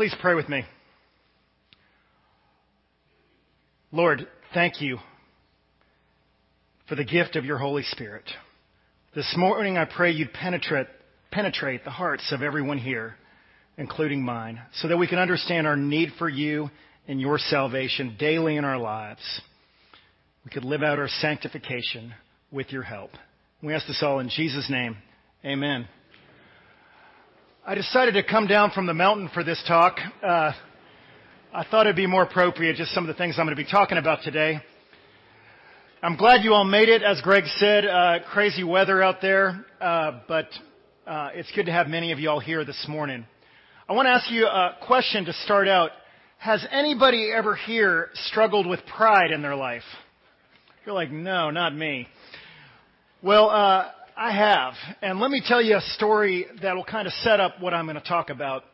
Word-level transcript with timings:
please 0.00 0.16
pray 0.18 0.34
with 0.34 0.48
me? 0.48 0.64
Lord, 3.92 4.26
thank 4.54 4.80
you 4.80 4.96
for 6.88 6.94
the 6.94 7.04
gift 7.04 7.36
of 7.36 7.44
your 7.44 7.58
Holy 7.58 7.82
Spirit. 7.82 8.24
This 9.14 9.30
morning 9.36 9.76
I 9.76 9.84
pray 9.84 10.12
you'd 10.12 10.32
penetrate, 10.32 10.86
penetrate 11.30 11.84
the 11.84 11.90
hearts 11.90 12.32
of 12.32 12.40
everyone 12.40 12.78
here, 12.78 13.16
including 13.76 14.24
mine, 14.24 14.58
so 14.76 14.88
that 14.88 14.96
we 14.96 15.06
can 15.06 15.18
understand 15.18 15.66
our 15.66 15.76
need 15.76 16.12
for 16.18 16.30
you 16.30 16.70
and 17.06 17.20
your 17.20 17.36
salvation 17.36 18.16
daily 18.18 18.56
in 18.56 18.64
our 18.64 18.78
lives. 18.78 19.42
We 20.46 20.50
could 20.50 20.64
live 20.64 20.82
out 20.82 20.98
our 20.98 21.08
sanctification 21.08 22.14
with 22.50 22.72
your 22.72 22.84
help. 22.84 23.10
We 23.62 23.74
ask 23.74 23.86
this 23.86 24.02
all 24.02 24.20
in 24.20 24.30
Jesus' 24.30 24.70
name. 24.70 24.96
Amen. 25.44 25.86
I 27.62 27.74
decided 27.74 28.14
to 28.14 28.22
come 28.22 28.46
down 28.46 28.70
from 28.70 28.86
the 28.86 28.94
mountain 28.94 29.28
for 29.34 29.44
this 29.44 29.62
talk. 29.68 29.98
Uh, 30.22 30.52
I 31.52 31.62
thought 31.70 31.86
it'd 31.86 31.94
be 31.94 32.06
more 32.06 32.22
appropriate, 32.22 32.76
just 32.76 32.94
some 32.94 33.04
of 33.04 33.08
the 33.14 33.18
things 33.18 33.34
I'm 33.38 33.44
going 33.44 33.54
to 33.54 33.62
be 33.62 33.70
talking 33.70 33.98
about 33.98 34.22
today. 34.22 34.60
I'm 36.02 36.16
glad 36.16 36.42
you 36.42 36.54
all 36.54 36.64
made 36.64 36.88
it. 36.88 37.02
As 37.02 37.20
Greg 37.20 37.44
said, 37.58 37.84
uh, 37.84 38.20
crazy 38.32 38.64
weather 38.64 39.02
out 39.02 39.20
there, 39.20 39.66
uh, 39.78 40.20
but 40.26 40.46
uh, 41.06 41.32
it's 41.34 41.52
good 41.54 41.66
to 41.66 41.72
have 41.72 41.86
many 41.86 42.12
of 42.12 42.18
you 42.18 42.30
all 42.30 42.40
here 42.40 42.64
this 42.64 42.86
morning. 42.88 43.26
I 43.86 43.92
want 43.92 44.06
to 44.06 44.10
ask 44.10 44.30
you 44.30 44.46
a 44.46 44.78
question 44.86 45.26
to 45.26 45.34
start 45.34 45.68
out. 45.68 45.90
Has 46.38 46.66
anybody 46.72 47.30
ever 47.30 47.54
here 47.54 48.08
struggled 48.14 48.66
with 48.66 48.80
pride 48.96 49.32
in 49.32 49.42
their 49.42 49.54
life? 49.54 49.82
You're 50.86 50.94
like, 50.94 51.10
no, 51.10 51.50
not 51.50 51.76
me. 51.76 52.08
Well, 53.22 53.50
uh, 53.50 53.90
I 54.22 54.32
have. 54.32 54.74
And 55.00 55.18
let 55.18 55.30
me 55.30 55.42
tell 55.42 55.62
you 55.62 55.78
a 55.78 55.80
story 55.80 56.44
that 56.60 56.76
will 56.76 56.84
kind 56.84 57.06
of 57.06 57.12
set 57.22 57.40
up 57.40 57.58
what 57.58 57.72
I'm 57.72 57.86
going 57.86 57.96
to 57.96 58.06
talk 58.06 58.28
about. 58.28 58.64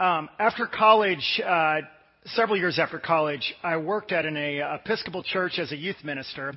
Um, 0.00 0.28
after 0.36 0.66
college, 0.66 1.40
uh, 1.46 1.82
several 2.24 2.58
years 2.58 2.80
after 2.80 2.98
college, 2.98 3.54
I 3.62 3.76
worked 3.76 4.10
at 4.10 4.26
an 4.26 4.36
a, 4.36 4.80
Episcopal 4.80 5.22
church 5.22 5.60
as 5.60 5.70
a 5.70 5.76
youth 5.76 6.02
minister. 6.02 6.54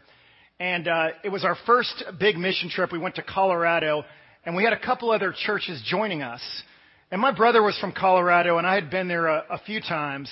And 0.59 0.87
uh, 0.87 1.09
it 1.23 1.29
was 1.29 1.45
our 1.45 1.55
first 1.67 2.05
big 2.19 2.37
mission 2.37 2.71
trip. 2.71 2.91
We 2.91 2.97
went 2.97 3.13
to 3.17 3.21
Colorado, 3.21 4.03
and 4.47 4.55
we 4.55 4.63
had 4.63 4.73
a 4.73 4.79
couple 4.79 5.11
other 5.11 5.31
churches 5.45 5.79
joining 5.85 6.23
us. 6.23 6.41
And 7.11 7.21
my 7.21 7.29
brother 7.31 7.61
was 7.61 7.77
from 7.77 7.91
Colorado, 7.91 8.57
and 8.57 8.65
I 8.65 8.73
had 8.73 8.89
been 8.89 9.07
there 9.07 9.27
a, 9.27 9.43
a 9.51 9.59
few 9.59 9.79
times. 9.79 10.31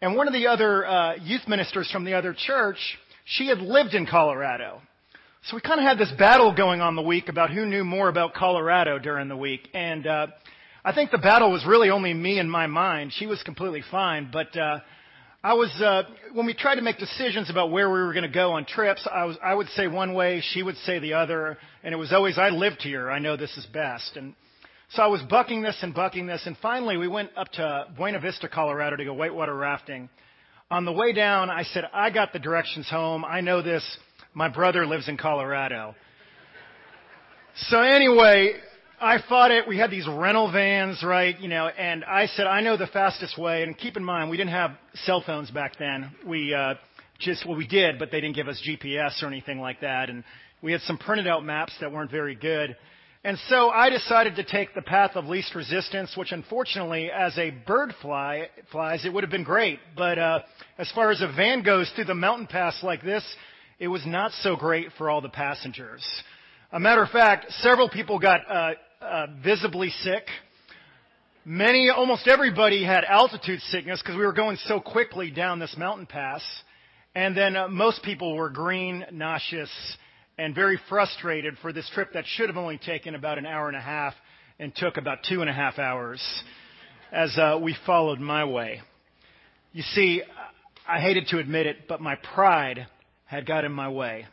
And 0.00 0.14
one 0.14 0.28
of 0.28 0.32
the 0.32 0.46
other 0.46 0.86
uh, 0.86 1.16
youth 1.16 1.48
ministers 1.48 1.90
from 1.90 2.04
the 2.04 2.14
other 2.14 2.36
church, 2.38 2.78
she 3.24 3.48
had 3.48 3.58
lived 3.58 3.94
in 3.94 4.06
Colorado. 4.06 4.80
So 5.44 5.56
we 5.56 5.62
kind 5.62 5.80
of 5.80 5.86
had 5.86 5.96
this 5.96 6.12
battle 6.18 6.54
going 6.54 6.82
on 6.82 6.96
the 6.96 7.02
week 7.02 7.30
about 7.30 7.50
who 7.50 7.64
knew 7.64 7.82
more 7.82 8.10
about 8.10 8.34
Colorado 8.34 8.98
during 8.98 9.28
the 9.28 9.36
week. 9.36 9.68
And 9.72 10.06
uh, 10.06 10.26
I 10.84 10.92
think 10.92 11.10
the 11.10 11.18
battle 11.18 11.50
was 11.50 11.64
really 11.66 11.88
only 11.88 12.12
me 12.12 12.38
in 12.38 12.48
my 12.48 12.66
mind. 12.66 13.14
She 13.14 13.26
was 13.26 13.42
completely 13.42 13.82
fine. 13.90 14.28
But 14.30 14.54
uh, 14.54 14.80
I 15.42 15.54
was, 15.54 15.70
uh, 15.80 16.02
when 16.34 16.44
we 16.44 16.52
tried 16.52 16.74
to 16.74 16.82
make 16.82 16.98
decisions 16.98 17.48
about 17.48 17.70
where 17.70 17.88
we 17.88 18.00
were 18.00 18.12
going 18.12 18.24
to 18.24 18.28
go 18.28 18.52
on 18.52 18.66
trips, 18.66 19.08
I, 19.10 19.24
was, 19.24 19.38
I 19.42 19.54
would 19.54 19.68
say 19.68 19.88
one 19.88 20.12
way, 20.12 20.42
she 20.42 20.62
would 20.62 20.76
say 20.76 20.98
the 20.98 21.14
other. 21.14 21.56
And 21.82 21.94
it 21.94 21.96
was 21.96 22.12
always, 22.12 22.36
I 22.36 22.50
lived 22.50 22.82
here. 22.82 23.10
I 23.10 23.18
know 23.18 23.38
this 23.38 23.56
is 23.56 23.64
best. 23.72 24.16
And 24.16 24.34
so 24.90 25.02
I 25.02 25.06
was 25.06 25.22
bucking 25.22 25.62
this 25.62 25.78
and 25.80 25.94
bucking 25.94 26.26
this. 26.26 26.42
And 26.44 26.54
finally, 26.58 26.98
we 26.98 27.08
went 27.08 27.30
up 27.34 27.48
to 27.52 27.86
Buena 27.96 28.20
Vista, 28.20 28.46
Colorado 28.46 28.96
to 28.96 29.04
go 29.06 29.14
whitewater 29.14 29.54
rafting. 29.54 30.10
On 30.70 30.84
the 30.84 30.92
way 30.92 31.14
down, 31.14 31.48
I 31.48 31.64
said, 31.64 31.84
I 31.94 32.10
got 32.10 32.34
the 32.34 32.38
directions 32.38 32.90
home. 32.90 33.24
I 33.24 33.40
know 33.40 33.62
this. 33.62 33.82
My 34.32 34.48
brother 34.48 34.86
lives 34.86 35.08
in 35.08 35.16
Colorado. 35.16 35.94
So 37.68 37.80
anyway, 37.80 38.54
I 39.00 39.18
fought 39.28 39.50
it. 39.50 39.66
We 39.66 39.76
had 39.76 39.90
these 39.90 40.06
rental 40.06 40.52
vans, 40.52 41.02
right? 41.02 41.38
You 41.40 41.48
know, 41.48 41.66
and 41.66 42.04
I 42.04 42.26
said, 42.26 42.46
I 42.46 42.60
know 42.60 42.76
the 42.76 42.86
fastest 42.86 43.36
way. 43.36 43.64
And 43.64 43.76
keep 43.76 43.96
in 43.96 44.04
mind, 44.04 44.30
we 44.30 44.36
didn't 44.36 44.52
have 44.52 44.72
cell 45.04 45.20
phones 45.24 45.50
back 45.50 45.78
then. 45.78 46.12
We, 46.24 46.54
uh, 46.54 46.74
just, 47.18 47.44
well, 47.44 47.56
we 47.56 47.66
did, 47.66 47.98
but 47.98 48.12
they 48.12 48.20
didn't 48.20 48.36
give 48.36 48.46
us 48.46 48.62
GPS 48.66 49.20
or 49.22 49.26
anything 49.26 49.58
like 49.58 49.80
that. 49.80 50.10
And 50.10 50.22
we 50.62 50.70
had 50.70 50.80
some 50.82 50.96
printed 50.96 51.26
out 51.26 51.44
maps 51.44 51.72
that 51.80 51.90
weren't 51.90 52.10
very 52.10 52.36
good. 52.36 52.76
And 53.24 53.36
so 53.48 53.68
I 53.68 53.90
decided 53.90 54.36
to 54.36 54.44
take 54.44 54.74
the 54.74 54.82
path 54.82 55.12
of 55.16 55.26
least 55.26 55.54
resistance, 55.54 56.16
which 56.16 56.30
unfortunately, 56.30 57.10
as 57.10 57.36
a 57.36 57.50
bird 57.50 57.94
fly 58.00 58.48
flies, 58.70 59.04
it 59.04 59.12
would 59.12 59.24
have 59.24 59.30
been 59.30 59.44
great. 59.44 59.80
But 59.96 60.18
uh, 60.18 60.38
as 60.78 60.90
far 60.92 61.10
as 61.10 61.20
a 61.20 61.26
van 61.26 61.62
goes 61.62 61.90
through 61.96 62.06
the 62.06 62.14
mountain 62.14 62.46
pass 62.46 62.82
like 62.82 63.02
this, 63.02 63.24
it 63.80 63.88
was 63.88 64.02
not 64.06 64.30
so 64.42 64.56
great 64.56 64.88
for 64.98 65.08
all 65.08 65.22
the 65.22 65.30
passengers. 65.30 66.04
A 66.70 66.78
matter 66.78 67.02
of 67.02 67.08
fact, 67.08 67.46
several 67.60 67.88
people 67.88 68.18
got 68.18 68.40
uh, 68.48 68.72
uh, 69.00 69.26
visibly 69.42 69.88
sick. 69.88 70.24
Many, 71.46 71.88
almost 71.88 72.28
everybody 72.28 72.84
had 72.84 73.04
altitude 73.04 73.60
sickness 73.62 74.00
because 74.02 74.16
we 74.16 74.26
were 74.26 74.34
going 74.34 74.58
so 74.66 74.80
quickly 74.80 75.30
down 75.30 75.58
this 75.58 75.74
mountain 75.78 76.04
pass. 76.04 76.42
And 77.14 77.34
then 77.34 77.56
uh, 77.56 77.68
most 77.68 78.02
people 78.02 78.36
were 78.36 78.50
green, 78.50 79.06
nauseous, 79.10 79.70
and 80.36 80.54
very 80.54 80.78
frustrated 80.90 81.56
for 81.62 81.72
this 81.72 81.90
trip 81.94 82.12
that 82.12 82.24
should 82.26 82.50
have 82.50 82.58
only 82.58 82.76
taken 82.76 83.14
about 83.14 83.38
an 83.38 83.46
hour 83.46 83.66
and 83.66 83.76
a 83.76 83.80
half 83.80 84.12
and 84.58 84.76
took 84.76 84.98
about 84.98 85.20
two 85.26 85.40
and 85.40 85.48
a 85.48 85.54
half 85.54 85.78
hours 85.78 86.22
as 87.10 87.36
uh, 87.38 87.58
we 87.60 87.74
followed 87.86 88.20
my 88.20 88.44
way. 88.44 88.82
You 89.72 89.82
see, 89.82 90.22
I 90.86 91.00
hated 91.00 91.28
to 91.28 91.38
admit 91.38 91.66
it, 91.66 91.88
but 91.88 92.02
my 92.02 92.16
pride 92.34 92.86
had 93.30 93.46
got 93.46 93.64
in 93.64 93.70
my 93.70 93.88
way. 93.88 94.26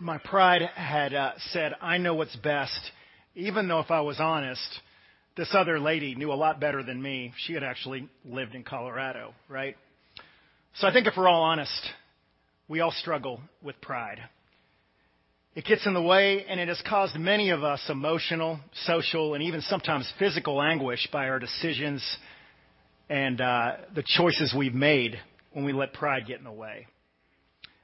My 0.00 0.18
pride 0.18 0.62
had 0.74 1.14
uh, 1.14 1.32
said, 1.52 1.72
I 1.80 1.98
know 1.98 2.16
what's 2.16 2.34
best, 2.34 2.80
even 3.36 3.68
though 3.68 3.78
if 3.78 3.92
I 3.92 4.00
was 4.00 4.18
honest, 4.18 4.80
this 5.36 5.54
other 5.54 5.78
lady 5.78 6.16
knew 6.16 6.32
a 6.32 6.34
lot 6.34 6.58
better 6.58 6.82
than 6.82 7.00
me. 7.00 7.32
She 7.46 7.52
had 7.52 7.62
actually 7.62 8.08
lived 8.24 8.56
in 8.56 8.64
Colorado, 8.64 9.34
right? 9.48 9.76
So 10.74 10.88
I 10.88 10.92
think 10.92 11.06
if 11.06 11.14
we're 11.16 11.28
all 11.28 11.44
honest, 11.44 11.80
we 12.66 12.80
all 12.80 12.90
struggle 12.90 13.40
with 13.62 13.80
pride. 13.80 14.18
It 15.54 15.64
gets 15.64 15.86
in 15.86 15.94
the 15.94 16.02
way, 16.02 16.44
and 16.48 16.58
it 16.58 16.66
has 16.66 16.82
caused 16.88 17.14
many 17.14 17.50
of 17.50 17.62
us 17.62 17.88
emotional, 17.88 18.58
social, 18.82 19.34
and 19.34 19.44
even 19.44 19.60
sometimes 19.60 20.12
physical 20.18 20.60
anguish 20.60 21.08
by 21.12 21.28
our 21.28 21.38
decisions 21.38 22.04
and 23.08 23.40
uh, 23.40 23.76
the 23.94 24.02
choices 24.04 24.52
we've 24.58 24.74
made 24.74 25.20
when 25.52 25.64
we 25.64 25.72
let 25.72 25.92
pride 25.92 26.26
get 26.26 26.38
in 26.38 26.44
the 26.44 26.50
way. 26.50 26.88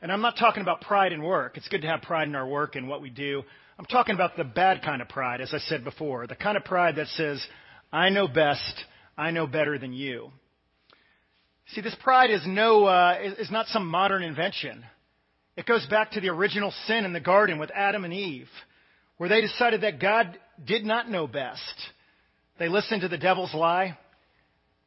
And 0.02 0.10
I'm 0.10 0.22
not 0.22 0.36
talking 0.38 0.62
about 0.62 0.80
pride 0.80 1.12
in 1.12 1.22
work. 1.22 1.56
It's 1.56 1.68
good 1.68 1.82
to 1.82 1.88
have 1.88 2.02
pride 2.02 2.28
in 2.28 2.34
our 2.34 2.46
work 2.46 2.74
and 2.74 2.88
what 2.88 3.02
we 3.02 3.10
do. 3.10 3.42
I'm 3.78 3.84
talking 3.84 4.14
about 4.14 4.36
the 4.36 4.44
bad 4.44 4.82
kind 4.82 5.02
of 5.02 5.08
pride, 5.08 5.40
as 5.40 5.52
I 5.54 5.58
said 5.58 5.84
before. 5.84 6.26
The 6.26 6.34
kind 6.34 6.56
of 6.56 6.64
pride 6.64 6.96
that 6.96 7.06
says, 7.08 7.44
I 7.92 8.08
know 8.08 8.28
best, 8.28 8.84
I 9.16 9.30
know 9.30 9.46
better 9.46 9.78
than 9.78 9.92
you. 9.92 10.30
See, 11.74 11.80
this 11.80 11.96
pride 12.02 12.30
is 12.30 12.42
no, 12.46 12.86
uh, 12.86 13.18
is 13.38 13.50
not 13.50 13.66
some 13.66 13.86
modern 13.86 14.22
invention. 14.22 14.84
It 15.56 15.66
goes 15.66 15.86
back 15.86 16.12
to 16.12 16.20
the 16.20 16.28
original 16.28 16.72
sin 16.86 17.04
in 17.04 17.12
the 17.12 17.20
garden 17.20 17.58
with 17.58 17.70
Adam 17.74 18.04
and 18.04 18.14
Eve, 18.14 18.48
where 19.18 19.28
they 19.28 19.40
decided 19.40 19.82
that 19.82 20.00
God 20.00 20.38
did 20.64 20.84
not 20.84 21.10
know 21.10 21.26
best. 21.26 21.60
They 22.58 22.68
listened 22.68 23.02
to 23.02 23.08
the 23.08 23.18
devil's 23.18 23.54
lie, 23.54 23.98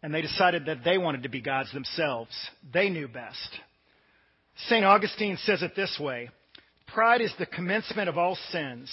and 0.01 0.13
they 0.13 0.21
decided 0.21 0.65
that 0.65 0.83
they 0.83 0.97
wanted 0.97 1.23
to 1.23 1.29
be 1.29 1.41
gods 1.41 1.71
themselves. 1.73 2.31
They 2.73 2.89
knew 2.89 3.07
best. 3.07 3.49
St. 4.55 4.85
Augustine 4.85 5.37
says 5.37 5.61
it 5.63 5.75
this 5.75 5.97
way 5.99 6.29
Pride 6.87 7.21
is 7.21 7.33
the 7.39 7.45
commencement 7.45 8.09
of 8.09 8.17
all 8.17 8.37
sins, 8.51 8.91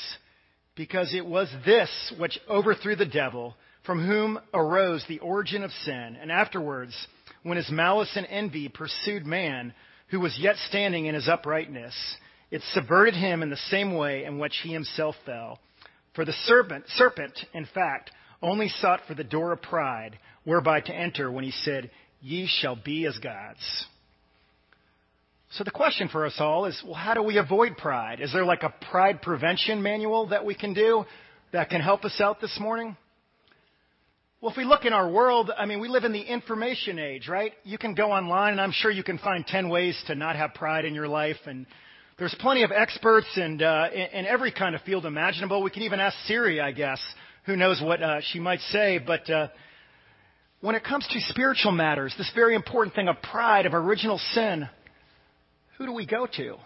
because 0.75 1.15
it 1.15 1.27
was 1.27 1.53
this 1.65 2.13
which 2.19 2.39
overthrew 2.49 2.97
the 2.97 3.07
devil, 3.07 3.55
from 3.85 4.07
whom 4.07 4.39
arose 4.55 5.05
the 5.09 5.19
origin 5.19 5.63
of 5.63 5.71
sin, 5.85 6.17
and 6.21 6.31
afterwards, 6.33 6.95
when 7.43 7.57
his 7.57 7.71
malice 7.71 8.13
and 8.17 8.27
envy 8.31 8.69
pursued 8.69 9.27
man, 9.27 9.75
who 10.09 10.21
was 10.21 10.39
yet 10.39 10.57
standing 10.69 11.07
in 11.07 11.15
his 11.15 11.29
uprightness, 11.29 11.95
it 12.51 12.63
subverted 12.73 13.15
him 13.15 13.43
in 13.43 13.51
the 13.51 13.57
same 13.57 13.95
way 13.95 14.25
in 14.25 14.39
which 14.39 14.61
he 14.63 14.73
himself 14.73 15.15
fell. 15.25 15.61
For 16.15 16.25
the 16.25 16.33
serpent, 16.33 16.85
serpent, 16.89 17.39
in 17.55 17.67
fact, 17.67 18.11
only 18.43 18.69
sought 18.69 19.01
for 19.07 19.15
the 19.15 19.25
door 19.25 19.53
of 19.53 19.63
pride, 19.63 20.19
whereby 20.45 20.81
to 20.81 20.95
enter 20.95 21.31
when 21.31 21.45
he 21.45 21.53
said, 21.53 21.91
Ye 22.21 22.47
shall 22.49 22.77
be 22.77 23.07
as 23.07 23.19
gods. 23.19 23.87
So 25.55 25.65
the 25.65 25.73
question 25.73 26.09
for 26.09 26.27
us 26.27 26.37
all 26.39 26.67
is, 26.67 26.81
well, 26.85 26.95
how 26.95 27.15
do 27.15 27.23
we 27.23 27.37
avoid 27.37 27.77
pride? 27.77 28.21
Is 28.21 28.33
there 28.33 28.45
like 28.45 28.63
a 28.63 28.73
pride 28.91 29.21
prevention 29.21 29.83
manual 29.83 30.29
that 30.29 30.45
we 30.45 30.55
can 30.55 30.75
do 30.75 31.05
that 31.53 31.71
can 31.71 31.81
help 31.81 32.05
us 32.05 32.21
out 32.21 32.41
this 32.41 32.57
morning? 32.61 32.97
Well, 34.41 34.53
if 34.53 34.57
we 34.57 34.65
look 34.65 34.85
in 34.85 34.93
our 34.93 35.11
world, 35.11 35.51
I 35.57 35.67
mean, 35.67 35.81
we 35.81 35.89
live 35.89 36.05
in 36.05 36.13
the 36.13 36.21
information 36.23 37.01
age, 37.01 37.27
right? 37.29 37.53
You 37.65 37.79
can 37.79 37.95
go 37.95 38.13
online 38.13 38.53
and 38.53 38.61
I'm 38.61 38.71
sure 38.71 38.93
you 38.93 39.03
can 39.03 39.19
find 39.19 39.45
10 39.45 39.69
ways 39.69 40.01
to 40.07 40.15
not 40.15 40.37
have 40.37 40.55
pride 40.55 40.85
in 40.85 40.95
your 40.95 41.09
life. 41.09 41.37
And 41.47 41.67
there's 42.17 42.35
plenty 42.39 42.63
of 42.63 42.71
experts 42.71 43.27
and, 43.35 43.61
uh, 43.61 43.89
in, 43.93 44.27
every 44.27 44.53
kind 44.53 44.77
of 44.77 44.83
field 44.83 45.05
imaginable. 45.05 45.65
We 45.65 45.71
can 45.71 45.83
even 45.83 45.99
ask 45.99 46.17
Siri, 46.27 46.61
I 46.61 46.71
guess. 46.71 47.01
Who 47.47 47.57
knows 47.57 47.83
what 47.83 48.01
uh, 48.01 48.21
she 48.23 48.39
might 48.39 48.61
say. 48.71 48.99
But 49.05 49.29
uh, 49.29 49.49
when 50.61 50.77
it 50.77 50.85
comes 50.85 51.09
to 51.09 51.21
spiritual 51.23 51.73
matters, 51.73 52.15
this 52.17 52.31
very 52.37 52.55
important 52.55 52.95
thing 52.95 53.09
of 53.09 53.21
pride, 53.21 53.67
of 53.67 53.75
original 53.75 54.19
sin, 54.33 54.69
who 55.81 55.87
do 55.87 55.93
we 55.95 56.05
go 56.05 56.27
to? 56.27 56.57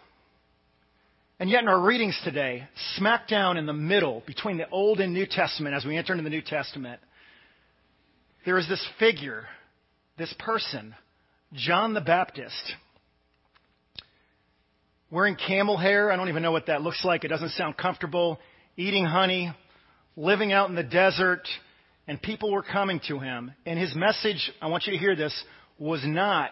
And 1.38 1.48
yet, 1.48 1.62
in 1.62 1.68
our 1.68 1.80
readings 1.80 2.20
today, 2.24 2.66
smack 2.96 3.28
down 3.28 3.56
in 3.56 3.64
the 3.64 3.72
middle 3.72 4.24
between 4.26 4.56
the 4.56 4.68
Old 4.68 4.98
and 4.98 5.14
New 5.14 5.24
Testament, 5.24 5.72
as 5.72 5.84
we 5.84 5.96
enter 5.96 6.14
into 6.14 6.24
the 6.24 6.30
New 6.30 6.42
Testament, 6.42 7.00
there 8.44 8.58
is 8.58 8.68
this 8.68 8.84
figure, 8.98 9.46
this 10.18 10.34
person, 10.40 10.96
John 11.52 11.94
the 11.94 12.00
Baptist, 12.00 12.74
wearing 15.12 15.36
camel 15.36 15.76
hair. 15.76 16.10
I 16.10 16.16
don't 16.16 16.28
even 16.28 16.42
know 16.42 16.52
what 16.52 16.66
that 16.66 16.82
looks 16.82 17.04
like. 17.04 17.22
It 17.22 17.28
doesn't 17.28 17.50
sound 17.50 17.76
comfortable. 17.76 18.40
Eating 18.76 19.04
honey, 19.04 19.52
living 20.16 20.52
out 20.52 20.70
in 20.70 20.74
the 20.74 20.82
desert, 20.82 21.46
and 22.08 22.20
people 22.20 22.50
were 22.50 22.64
coming 22.64 23.00
to 23.06 23.20
him. 23.20 23.52
And 23.64 23.78
his 23.78 23.94
message, 23.94 24.50
I 24.60 24.66
want 24.66 24.88
you 24.88 24.92
to 24.92 24.98
hear 24.98 25.14
this, 25.14 25.44
was 25.78 26.00
not, 26.04 26.50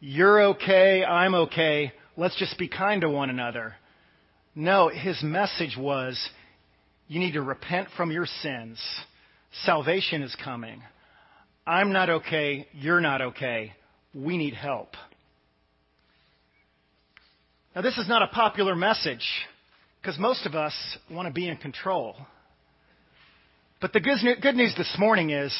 you're 0.00 0.42
okay, 0.50 1.04
I'm 1.04 1.34
okay, 1.34 1.92
let's 2.16 2.36
just 2.36 2.58
be 2.58 2.68
kind 2.68 3.00
to 3.02 3.10
one 3.10 3.30
another. 3.30 3.74
No, 4.54 4.88
his 4.88 5.22
message 5.22 5.76
was, 5.78 6.18
you 7.06 7.20
need 7.20 7.32
to 7.32 7.42
repent 7.42 7.88
from 7.96 8.10
your 8.10 8.26
sins. 8.26 8.80
Salvation 9.64 10.22
is 10.22 10.36
coming. 10.44 10.82
I'm 11.66 11.92
not 11.92 12.10
okay, 12.10 12.66
you're 12.72 13.00
not 13.00 13.20
okay. 13.20 13.72
We 14.14 14.36
need 14.38 14.54
help. 14.54 14.94
Now, 17.74 17.82
this 17.82 17.98
is 17.98 18.08
not 18.08 18.22
a 18.22 18.28
popular 18.28 18.74
message 18.74 19.26
because 20.00 20.18
most 20.18 20.46
of 20.46 20.54
us 20.54 20.74
want 21.10 21.28
to 21.28 21.32
be 21.34 21.48
in 21.48 21.56
control. 21.56 22.16
But 23.80 23.92
the 23.92 24.00
good 24.00 24.56
news 24.56 24.74
this 24.76 24.96
morning 24.98 25.30
is 25.30 25.54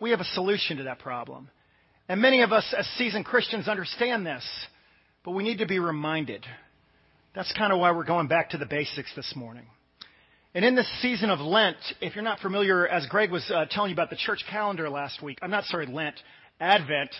we 0.00 0.10
have 0.10 0.20
a 0.20 0.24
solution 0.24 0.78
to 0.78 0.82
that 0.84 0.98
problem. 0.98 1.48
And 2.10 2.20
many 2.20 2.42
of 2.42 2.52
us 2.52 2.74
as 2.76 2.84
seasoned 2.98 3.24
Christians 3.24 3.68
understand 3.68 4.26
this, 4.26 4.44
but 5.24 5.30
we 5.30 5.44
need 5.44 5.58
to 5.58 5.66
be 5.66 5.78
reminded. 5.78 6.44
That's 7.36 7.52
kind 7.52 7.72
of 7.72 7.78
why 7.78 7.92
we're 7.92 8.02
going 8.02 8.26
back 8.26 8.50
to 8.50 8.58
the 8.58 8.66
basics 8.66 9.14
this 9.14 9.32
morning. 9.36 9.62
And 10.52 10.64
in 10.64 10.74
this 10.74 10.90
season 11.00 11.30
of 11.30 11.38
Lent, 11.38 11.76
if 12.00 12.16
you're 12.16 12.24
not 12.24 12.40
familiar, 12.40 12.84
as 12.84 13.06
Greg 13.06 13.30
was 13.30 13.48
uh, 13.48 13.66
telling 13.70 13.90
you 13.90 13.94
about 13.94 14.10
the 14.10 14.16
church 14.16 14.42
calendar 14.50 14.90
last 14.90 15.22
week, 15.22 15.38
I'm 15.40 15.52
not 15.52 15.66
sorry, 15.66 15.86
Lent, 15.86 16.16
Advent. 16.58 17.10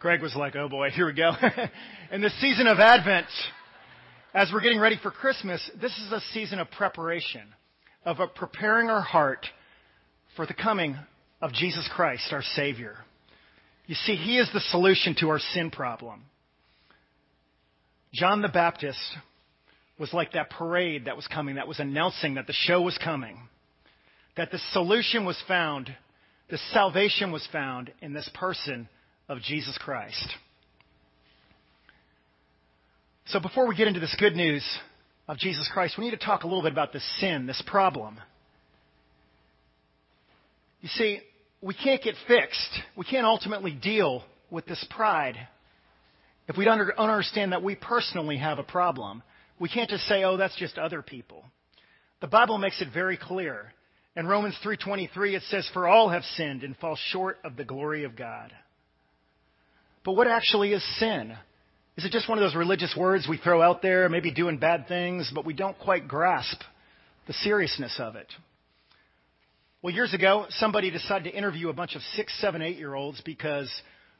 Greg 0.00 0.20
was 0.20 0.34
like, 0.34 0.56
oh 0.56 0.68
boy, 0.68 0.90
here 0.90 1.06
we 1.06 1.12
go. 1.12 1.30
in 2.10 2.20
the 2.20 2.30
season 2.40 2.66
of 2.66 2.80
Advent, 2.80 3.28
as 4.34 4.50
we're 4.52 4.62
getting 4.62 4.80
ready 4.80 4.98
for 5.00 5.12
Christmas, 5.12 5.62
this 5.80 5.96
is 5.96 6.10
a 6.10 6.20
season 6.32 6.58
of 6.58 6.68
preparation, 6.72 7.42
of 8.04 8.16
preparing 8.34 8.90
our 8.90 9.00
heart 9.00 9.46
for 10.34 10.44
the 10.44 10.54
coming 10.54 10.96
of 11.40 11.52
Jesus 11.52 11.88
Christ, 11.94 12.32
our 12.32 12.42
Savior. 12.42 12.96
You 13.86 13.94
see, 13.94 14.16
He 14.16 14.38
is 14.38 14.48
the 14.52 14.60
solution 14.60 15.14
to 15.20 15.28
our 15.28 15.38
sin 15.38 15.70
problem. 15.70 16.22
John 18.12 18.42
the 18.42 18.48
Baptist 18.48 18.98
was 19.98 20.12
like 20.12 20.32
that 20.32 20.50
parade 20.50 21.06
that 21.06 21.16
was 21.16 21.26
coming, 21.26 21.56
that 21.56 21.68
was 21.68 21.80
announcing 21.80 22.34
that 22.34 22.46
the 22.46 22.52
show 22.52 22.80
was 22.80 22.98
coming, 23.02 23.38
that 24.36 24.50
the 24.50 24.58
solution 24.72 25.24
was 25.24 25.40
found, 25.46 25.94
the 26.48 26.58
salvation 26.72 27.32
was 27.32 27.46
found 27.52 27.92
in 28.00 28.12
this 28.12 28.28
person 28.34 28.88
of 29.28 29.40
Jesus 29.40 29.76
Christ. 29.78 30.28
So 33.26 33.40
before 33.40 33.66
we 33.66 33.76
get 33.76 33.88
into 33.88 34.00
this 34.00 34.14
good 34.18 34.36
news 34.36 34.64
of 35.28 35.38
Jesus 35.38 35.68
Christ, 35.72 35.96
we 35.96 36.04
need 36.04 36.10
to 36.10 36.24
talk 36.24 36.44
a 36.44 36.46
little 36.46 36.62
bit 36.62 36.72
about 36.72 36.92
this 36.92 37.04
sin, 37.20 37.46
this 37.46 37.62
problem. 37.66 38.20
You 40.80 40.88
see, 40.88 41.20
we 41.64 41.72
can't 41.72 42.02
get 42.02 42.14
fixed. 42.28 42.80
We 42.94 43.06
can't 43.06 43.24
ultimately 43.24 43.72
deal 43.72 44.22
with 44.50 44.66
this 44.66 44.84
pride 44.90 45.36
if 46.46 46.58
we 46.58 46.66
don't 46.66 46.90
understand 46.98 47.52
that 47.52 47.62
we 47.62 47.74
personally 47.74 48.36
have 48.36 48.58
a 48.58 48.62
problem. 48.62 49.22
We 49.58 49.70
can't 49.70 49.88
just 49.88 50.06
say, 50.06 50.24
"Oh, 50.24 50.36
that's 50.36 50.54
just 50.56 50.78
other 50.78 51.00
people." 51.00 51.42
The 52.20 52.26
Bible 52.26 52.58
makes 52.58 52.82
it 52.82 52.88
very 52.88 53.16
clear. 53.16 53.72
In 54.14 54.26
Romans 54.26 54.58
3:23 54.58 55.34
it 55.34 55.42
says, 55.44 55.66
"For 55.70 55.88
all 55.88 56.10
have 56.10 56.24
sinned 56.24 56.64
and 56.64 56.76
fall 56.76 56.96
short 56.96 57.40
of 57.44 57.56
the 57.56 57.64
glory 57.64 58.04
of 58.04 58.14
God." 58.14 58.54
But 60.02 60.12
what 60.12 60.26
actually 60.26 60.74
is 60.74 60.84
sin? 60.98 61.34
Is 61.96 62.04
it 62.04 62.12
just 62.12 62.28
one 62.28 62.36
of 62.36 62.42
those 62.42 62.54
religious 62.54 62.94
words 62.94 63.26
we 63.26 63.38
throw 63.38 63.62
out 63.62 63.80
there, 63.80 64.10
maybe 64.10 64.30
doing 64.30 64.58
bad 64.58 64.86
things, 64.86 65.30
but 65.30 65.46
we 65.46 65.54
don't 65.54 65.78
quite 65.78 66.08
grasp 66.08 66.62
the 67.26 67.32
seriousness 67.32 67.98
of 67.98 68.16
it? 68.16 68.36
Well, 69.84 69.92
years 69.92 70.14
ago, 70.14 70.46
somebody 70.48 70.90
decided 70.90 71.30
to 71.30 71.36
interview 71.36 71.68
a 71.68 71.74
bunch 71.74 71.94
of 71.94 72.00
six, 72.16 72.32
seven, 72.40 72.62
eight 72.62 72.78
year 72.78 72.94
olds 72.94 73.20
because 73.20 73.70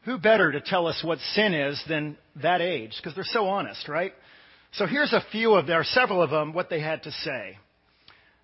who 0.03 0.19
better 0.19 0.53
to 0.53 0.61
tell 0.61 0.87
us 0.87 1.01
what 1.03 1.19
sin 1.33 1.55
is 1.55 1.83
than 1.89 2.19
that 2.43 2.61
age? 2.61 2.93
Because 2.99 3.15
they're 3.15 3.25
so 3.25 3.47
honest, 3.47 3.89
right? 3.89 4.13
So 4.73 4.85
here's 4.85 5.15
a 5.15 5.25
few 5.33 5.55
of, 5.55 5.67
there 5.67 5.83
several 5.83 6.21
of 6.21 6.29
them, 6.29 6.53
what 6.53 6.69
they 6.69 6.81
had 6.81 7.05
to 7.05 7.11
say. 7.11 7.57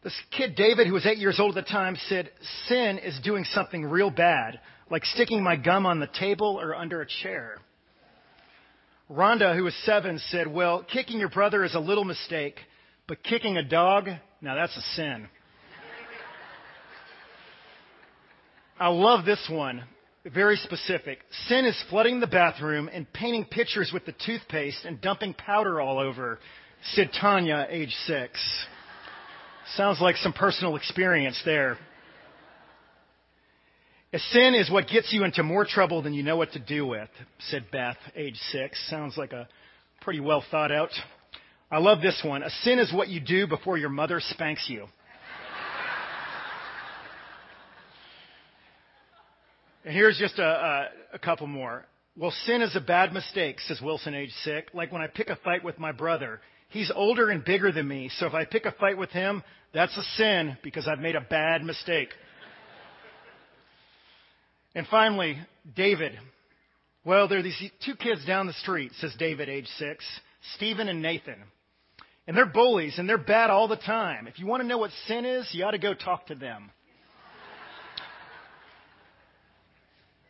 This 0.02 0.18
kid, 0.34 0.54
David, 0.54 0.86
who 0.86 0.94
was 0.94 1.04
eight 1.04 1.18
years 1.18 1.38
old 1.38 1.58
at 1.58 1.66
the 1.66 1.70
time, 1.70 1.94
said, 2.08 2.30
Sin 2.68 2.96
is 2.96 3.20
doing 3.22 3.44
something 3.44 3.84
real 3.84 4.08
bad, 4.08 4.58
like 4.90 5.04
sticking 5.04 5.42
my 5.42 5.56
gum 5.56 5.84
on 5.84 6.00
the 6.00 6.08
table 6.18 6.58
or 6.58 6.74
under 6.74 7.02
a 7.02 7.06
chair. 7.22 7.58
Rhonda, 9.10 9.54
who 9.54 9.64
was 9.64 9.74
seven, 9.84 10.18
said, 10.30 10.46
Well, 10.46 10.86
kicking 10.90 11.18
your 11.18 11.28
brother 11.28 11.64
is 11.64 11.74
a 11.74 11.80
little 11.80 12.04
mistake, 12.04 12.56
but 13.06 13.22
kicking 13.22 13.58
a 13.58 13.62
dog, 13.62 14.08
now 14.40 14.54
that's 14.54 14.74
a 14.74 14.82
sin. 14.96 15.28
I 18.80 18.88
love 18.88 19.26
this 19.26 19.46
one. 19.50 19.82
Very 20.24 20.56
specific. 20.56 21.18
Sin 21.48 21.66
is 21.66 21.84
flooding 21.90 22.18
the 22.18 22.26
bathroom 22.26 22.88
and 22.90 23.10
painting 23.12 23.44
pictures 23.44 23.90
with 23.92 24.06
the 24.06 24.14
toothpaste 24.24 24.86
and 24.86 24.98
dumping 25.02 25.34
powder 25.34 25.82
all 25.82 25.98
over, 25.98 26.38
said 26.94 27.10
Tanya, 27.20 27.66
age 27.68 27.94
six. 28.06 28.40
Sounds 29.76 30.00
like 30.00 30.16
some 30.16 30.32
personal 30.32 30.76
experience 30.76 31.40
there. 31.44 31.76
A 34.14 34.18
sin 34.18 34.54
is 34.54 34.70
what 34.70 34.88
gets 34.88 35.12
you 35.12 35.24
into 35.24 35.42
more 35.42 35.66
trouble 35.66 36.00
than 36.00 36.14
you 36.14 36.22
know 36.22 36.38
what 36.38 36.52
to 36.52 36.58
do 36.58 36.86
with, 36.86 37.08
said 37.50 37.66
Beth, 37.70 37.98
age 38.16 38.38
six. 38.50 38.82
Sounds 38.88 39.16
like 39.18 39.32
a 39.32 39.46
pretty 40.00 40.20
well 40.20 40.42
thought 40.50 40.72
out. 40.72 40.90
I 41.70 41.78
love 41.78 42.00
this 42.00 42.20
one. 42.24 42.42
A 42.42 42.50
sin 42.62 42.78
is 42.78 42.92
what 42.92 43.08
you 43.08 43.20
do 43.20 43.46
before 43.46 43.76
your 43.76 43.90
mother 43.90 44.20
spanks 44.20 44.66
you. 44.68 44.86
And 49.84 49.94
here's 49.94 50.18
just 50.18 50.38
a, 50.38 50.44
a, 50.44 50.88
a 51.14 51.18
couple 51.18 51.46
more. 51.46 51.84
Well, 52.16 52.32
sin 52.44 52.60
is 52.60 52.76
a 52.76 52.80
bad 52.80 53.12
mistake, 53.12 53.60
says 53.60 53.80
Wilson, 53.80 54.14
age 54.14 54.32
six. 54.42 54.72
Like 54.74 54.92
when 54.92 55.02
I 55.02 55.06
pick 55.06 55.28
a 55.28 55.36
fight 55.36 55.64
with 55.64 55.78
my 55.78 55.92
brother. 55.92 56.40
He's 56.68 56.92
older 56.94 57.30
and 57.30 57.44
bigger 57.44 57.72
than 57.72 57.88
me, 57.88 58.10
so 58.16 58.26
if 58.26 58.34
I 58.34 58.44
pick 58.44 58.64
a 58.64 58.72
fight 58.72 58.96
with 58.96 59.10
him, 59.10 59.42
that's 59.74 59.96
a 59.96 60.02
sin 60.16 60.56
because 60.62 60.86
I've 60.86 61.00
made 61.00 61.16
a 61.16 61.20
bad 61.20 61.64
mistake. 61.64 62.10
And 64.74 64.86
finally, 64.86 65.36
David. 65.74 66.12
Well, 67.04 67.26
there 67.26 67.38
are 67.38 67.42
these 67.42 67.60
two 67.84 67.96
kids 67.96 68.24
down 68.24 68.46
the 68.46 68.52
street, 68.52 68.92
says 69.00 69.14
David, 69.18 69.48
age 69.48 69.66
six, 69.78 70.04
Stephen 70.54 70.88
and 70.88 71.02
Nathan. 71.02 71.42
And 72.26 72.36
they're 72.36 72.46
bullies 72.46 72.98
and 72.98 73.08
they're 73.08 73.18
bad 73.18 73.50
all 73.50 73.66
the 73.66 73.76
time. 73.76 74.28
If 74.28 74.38
you 74.38 74.46
want 74.46 74.62
to 74.62 74.68
know 74.68 74.78
what 74.78 74.90
sin 75.08 75.24
is, 75.24 75.48
you 75.52 75.64
ought 75.64 75.72
to 75.72 75.78
go 75.78 75.94
talk 75.94 76.26
to 76.26 76.34
them. 76.34 76.70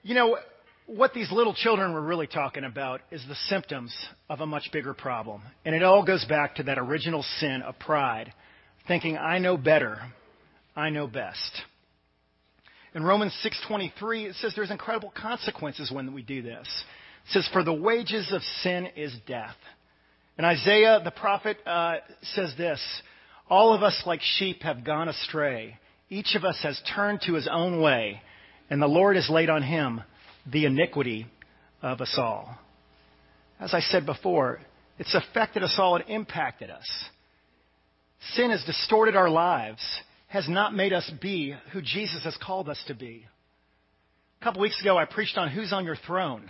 You 0.02 0.14
know, 0.14 0.38
what 0.87 1.14
these 1.14 1.30
little 1.30 1.54
children 1.54 1.92
were 1.92 2.00
really 2.00 2.26
talking 2.26 2.64
about 2.64 3.00
is 3.11 3.25
the 3.28 3.37
symptoms 3.49 3.95
of 4.28 4.40
a 4.40 4.47
much 4.47 4.71
bigger 4.73 4.92
problem. 4.92 5.42
And 5.64 5.75
it 5.75 5.83
all 5.83 6.04
goes 6.04 6.25
back 6.25 6.57
to 6.57 6.64
that 6.64 6.78
original 6.78 7.23
sin 7.38 7.62
of 7.62 7.78
pride, 7.78 8.33
thinking, 8.88 9.16
I 9.16 9.38
know 9.38 9.57
better, 9.57 9.99
I 10.75 10.90
know 10.90 11.07
best. 11.07 11.62
In 12.95 13.04
Romans 13.04 13.33
6:23 13.45 14.30
it 14.30 14.35
says 14.37 14.52
there's 14.57 14.73
incredible 14.73 15.12
consequences 15.14 15.92
when 15.92 16.12
we 16.12 16.23
do 16.23 16.42
this. 16.42 16.66
It 17.26 17.33
says 17.33 17.49
for 17.52 17.62
the 17.62 17.73
wages 17.73 18.33
of 18.33 18.42
sin 18.62 18.87
is 18.97 19.14
death. 19.26 19.57
And 20.37 20.45
Isaiah 20.45 21.00
the 21.04 21.12
prophet 21.12 21.59
uh, 21.64 21.97
says 22.23 22.52
this, 22.57 22.80
all 23.49 23.75
of 23.75 23.83
us 23.83 24.02
like 24.07 24.21
sheep 24.23 24.62
have 24.62 24.83
gone 24.85 25.09
astray. 25.09 25.78
Each 26.09 26.35
of 26.35 26.45
us 26.45 26.59
has 26.62 26.80
turned 26.97 27.21
to 27.23 27.35
his 27.35 27.47
own 27.47 27.80
way, 27.80 28.23
and 28.71 28.81
the 28.81 28.87
Lord 28.87 29.17
has 29.17 29.29
laid 29.29 29.50
on 29.50 29.62
him 29.62 30.00
the 30.50 30.65
iniquity 30.65 31.27
of 31.83 32.00
us 32.00 32.15
all. 32.17 32.57
As 33.59 33.75
I 33.75 33.81
said 33.81 34.07
before, 34.07 34.61
it's 34.99 35.15
affected 35.15 35.62
us 35.62 35.75
all 35.77 35.97
and 35.97 36.05
impacted 36.09 36.71
us. 36.71 36.89
Sin 38.35 38.50
has 38.50 38.65
distorted 38.65 39.17
our 39.17 39.29
lives 39.29 39.83
has 40.29 40.49
not 40.49 40.73
made 40.73 40.93
us 40.93 41.11
be 41.21 41.55
who 41.73 41.83
Jesus 41.83 42.23
has 42.23 42.37
called 42.41 42.69
us 42.69 42.83
to 42.87 42.95
be. 42.95 43.27
A 44.41 44.45
couple 44.45 44.62
weeks 44.62 44.81
ago, 44.81 44.97
I 44.97 45.05
preached 45.05 45.37
on 45.37 45.50
who's 45.50 45.73
on 45.73 45.85
your 45.85 45.97
throne. 45.97 46.49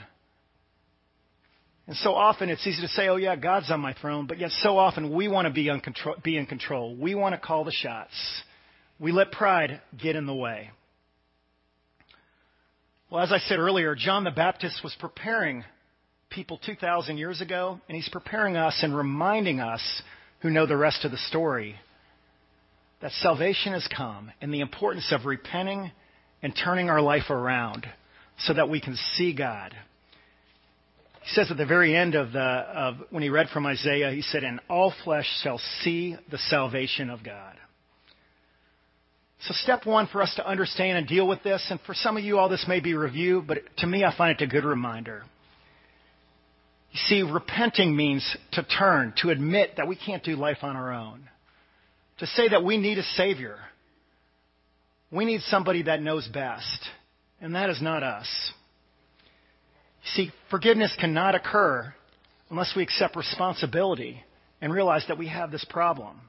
And 1.86 1.96
so 1.96 2.14
often 2.14 2.50
it's 2.50 2.66
easy 2.66 2.82
to 2.82 2.88
say, 2.88 3.08
oh, 3.08 3.16
yeah, 3.16 3.36
God's 3.36 3.70
on 3.70 3.80
my 3.80 3.94
throne, 3.94 4.26
but 4.26 4.38
yet 4.38 4.50
so 4.50 4.76
often 4.76 5.14
we 5.14 5.28
want 5.28 5.46
to 5.48 5.52
be, 5.52 5.70
be 6.22 6.36
in 6.36 6.46
control. 6.46 6.94
We 6.94 7.14
want 7.14 7.34
to 7.34 7.40
call 7.40 7.64
the 7.64 7.72
shots. 7.72 8.12
We 8.98 9.12
let 9.12 9.32
pride 9.32 9.80
get 10.00 10.14
in 10.14 10.26
the 10.26 10.34
way. 10.34 10.70
Well, 13.10 13.24
as 13.24 13.32
I 13.32 13.38
said 13.38 13.58
earlier, 13.58 13.96
John 13.96 14.22
the 14.22 14.30
Baptist 14.30 14.84
was 14.84 14.94
preparing 15.00 15.64
people 16.30 16.60
2,000 16.64 17.18
years 17.18 17.40
ago, 17.40 17.80
and 17.88 17.96
he's 17.96 18.08
preparing 18.08 18.56
us 18.56 18.78
and 18.84 18.96
reminding 18.96 19.58
us 19.58 19.82
who 20.42 20.50
know 20.50 20.64
the 20.64 20.76
rest 20.76 21.04
of 21.04 21.10
the 21.10 21.16
story 21.16 21.74
that 23.00 23.10
salvation 23.10 23.72
has 23.72 23.88
come 23.96 24.30
and 24.40 24.54
the 24.54 24.60
importance 24.60 25.10
of 25.10 25.26
repenting 25.26 25.90
and 26.40 26.54
turning 26.54 26.88
our 26.88 27.00
life 27.00 27.30
around 27.30 27.84
so 28.38 28.54
that 28.54 28.68
we 28.68 28.80
can 28.80 28.94
see 29.14 29.34
God. 29.34 29.74
He 31.22 31.30
says 31.34 31.50
at 31.50 31.56
the 31.56 31.66
very 31.66 31.96
end 31.96 32.14
of 32.14 32.30
the 32.30 32.38
of 32.38 32.94
when 33.10 33.24
he 33.24 33.28
read 33.28 33.48
from 33.48 33.66
Isaiah, 33.66 34.12
he 34.12 34.22
said, 34.22 34.44
"And 34.44 34.60
all 34.68 34.94
flesh 35.02 35.26
shall 35.42 35.58
see 35.82 36.16
the 36.30 36.38
salvation 36.38 37.10
of 37.10 37.24
God." 37.24 37.56
So 39.42 39.54
step 39.54 39.86
one 39.86 40.06
for 40.06 40.20
us 40.20 40.34
to 40.36 40.46
understand 40.46 40.98
and 40.98 41.08
deal 41.08 41.26
with 41.26 41.42
this, 41.42 41.66
and 41.70 41.80
for 41.86 41.94
some 41.94 42.18
of 42.18 42.24
you, 42.24 42.38
all 42.38 42.50
this 42.50 42.66
may 42.68 42.80
be 42.80 42.94
review, 42.94 43.42
but 43.46 43.58
to 43.78 43.86
me, 43.86 44.04
I 44.04 44.14
find 44.14 44.38
it 44.38 44.44
a 44.44 44.46
good 44.46 44.64
reminder. 44.64 45.22
You 46.92 46.98
see, 47.06 47.22
repenting 47.22 47.96
means 47.96 48.36
to 48.52 48.62
turn, 48.62 49.14
to 49.18 49.30
admit 49.30 49.74
that 49.78 49.88
we 49.88 49.96
can't 49.96 50.22
do 50.22 50.36
life 50.36 50.58
on 50.62 50.76
our 50.76 50.92
own, 50.92 51.28
to 52.18 52.26
say 52.26 52.48
that 52.48 52.64
we 52.64 52.76
need 52.76 52.98
a 52.98 53.02
Savior. 53.02 53.56
We 55.10 55.24
need 55.24 55.40
somebody 55.42 55.84
that 55.84 56.02
knows 56.02 56.28
best, 56.28 56.88
and 57.40 57.54
that 57.54 57.70
is 57.70 57.80
not 57.80 58.02
us. 58.02 58.28
You 60.02 60.10
see, 60.24 60.32
forgiveness 60.50 60.94
cannot 61.00 61.34
occur 61.34 61.94
unless 62.50 62.74
we 62.76 62.82
accept 62.82 63.16
responsibility 63.16 64.22
and 64.60 64.72
realize 64.72 65.04
that 65.08 65.16
we 65.16 65.28
have 65.28 65.50
this 65.50 65.64
problem. 65.64 66.20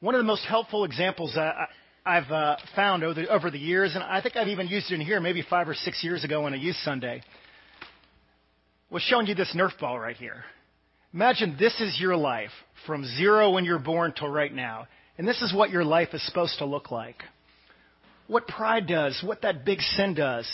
One 0.00 0.14
of 0.14 0.18
the 0.18 0.26
most 0.26 0.44
helpful 0.44 0.84
examples 0.84 1.34
I, 1.36 1.66
I've 2.06 2.30
uh, 2.30 2.56
found 2.76 3.02
over 3.02 3.14
the, 3.14 3.28
over 3.28 3.50
the 3.50 3.58
years, 3.58 3.94
and 3.94 4.04
I 4.04 4.20
think 4.20 4.36
I've 4.36 4.48
even 4.48 4.68
used 4.68 4.90
it 4.90 4.94
in 4.94 5.00
here 5.00 5.20
maybe 5.20 5.42
five 5.48 5.68
or 5.68 5.74
six 5.74 6.04
years 6.04 6.22
ago 6.22 6.44
on 6.44 6.52
a 6.52 6.56
youth 6.56 6.76
Sunday, 6.84 7.22
was 8.90 9.02
showing 9.02 9.26
you 9.26 9.34
this 9.34 9.54
Nerf 9.56 9.78
ball 9.80 9.98
right 9.98 10.16
here. 10.16 10.44
Imagine 11.14 11.56
this 11.58 11.80
is 11.80 11.98
your 11.98 12.14
life 12.14 12.50
from 12.86 13.06
zero 13.16 13.52
when 13.52 13.64
you're 13.64 13.78
born 13.78 14.12
till 14.12 14.28
right 14.28 14.52
now, 14.52 14.86
and 15.16 15.26
this 15.26 15.40
is 15.40 15.54
what 15.54 15.70
your 15.70 15.84
life 15.84 16.08
is 16.12 16.24
supposed 16.26 16.58
to 16.58 16.66
look 16.66 16.90
like. 16.90 17.22
What 18.26 18.48
pride 18.48 18.86
does, 18.86 19.22
what 19.24 19.40
that 19.42 19.64
big 19.64 19.80
sin 19.80 20.14
does, 20.14 20.50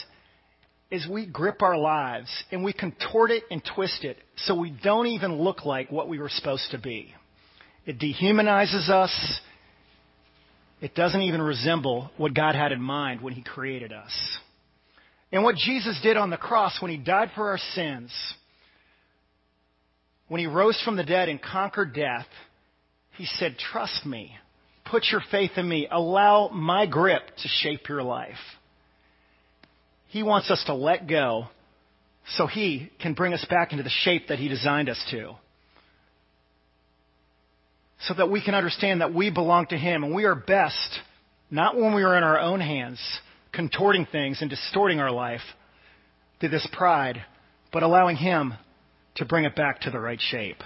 is 0.90 1.08
we 1.08 1.26
grip 1.26 1.62
our 1.62 1.76
lives 1.76 2.30
and 2.52 2.62
we 2.62 2.72
contort 2.72 3.32
it 3.32 3.42
and 3.50 3.62
twist 3.74 4.04
it 4.04 4.18
so 4.36 4.54
we 4.54 4.70
don't 4.70 5.06
even 5.06 5.40
look 5.40 5.64
like 5.64 5.90
what 5.90 6.08
we 6.08 6.18
were 6.20 6.28
supposed 6.28 6.70
to 6.70 6.78
be. 6.78 7.12
It 7.86 7.98
dehumanizes 7.98 8.88
us. 8.88 9.40
It 10.80 10.94
doesn't 10.94 11.22
even 11.22 11.42
resemble 11.42 12.10
what 12.16 12.34
God 12.34 12.54
had 12.54 12.72
in 12.72 12.80
mind 12.80 13.20
when 13.20 13.34
He 13.34 13.42
created 13.42 13.92
us. 13.92 14.10
And 15.32 15.44
what 15.44 15.56
Jesus 15.56 16.00
did 16.02 16.16
on 16.16 16.30
the 16.30 16.36
cross 16.36 16.80
when 16.80 16.90
He 16.90 16.96
died 16.96 17.30
for 17.34 17.50
our 17.50 17.58
sins, 17.74 18.10
when 20.28 20.40
He 20.40 20.46
rose 20.46 20.80
from 20.84 20.96
the 20.96 21.04
dead 21.04 21.28
and 21.28 21.40
conquered 21.40 21.94
death, 21.94 22.26
He 23.16 23.26
said, 23.26 23.56
Trust 23.58 24.06
me. 24.06 24.34
Put 24.90 25.04
your 25.12 25.22
faith 25.30 25.52
in 25.56 25.68
me. 25.68 25.86
Allow 25.90 26.48
my 26.48 26.86
grip 26.86 27.22
to 27.26 27.48
shape 27.48 27.88
your 27.88 28.02
life. 28.02 28.34
He 30.08 30.22
wants 30.22 30.50
us 30.50 30.62
to 30.66 30.74
let 30.74 31.06
go 31.06 31.44
so 32.36 32.46
He 32.46 32.90
can 33.00 33.12
bring 33.14 33.34
us 33.34 33.46
back 33.48 33.72
into 33.72 33.84
the 33.84 33.90
shape 33.90 34.28
that 34.28 34.38
He 34.38 34.48
designed 34.48 34.88
us 34.88 35.02
to 35.10 35.34
so 38.02 38.14
that 38.14 38.30
we 38.30 38.42
can 38.42 38.54
understand 38.54 39.00
that 39.00 39.14
we 39.14 39.30
belong 39.30 39.66
to 39.66 39.76
Him 39.76 40.04
and 40.04 40.14
we 40.14 40.24
are 40.24 40.34
best 40.34 41.00
not 41.50 41.76
when 41.76 41.94
we 41.94 42.02
are 42.02 42.16
in 42.16 42.22
our 42.22 42.38
own 42.38 42.60
hands, 42.60 43.00
contorting 43.52 44.06
things 44.06 44.40
and 44.40 44.48
distorting 44.48 45.00
our 45.00 45.10
life 45.10 45.40
through 46.38 46.50
this 46.50 46.66
pride, 46.72 47.24
but 47.72 47.82
allowing 47.82 48.16
Him 48.16 48.54
to 49.16 49.24
bring 49.24 49.44
it 49.44 49.56
back 49.56 49.80
to 49.82 49.90
the 49.90 49.98
right 49.98 50.20
shape. 50.20 50.62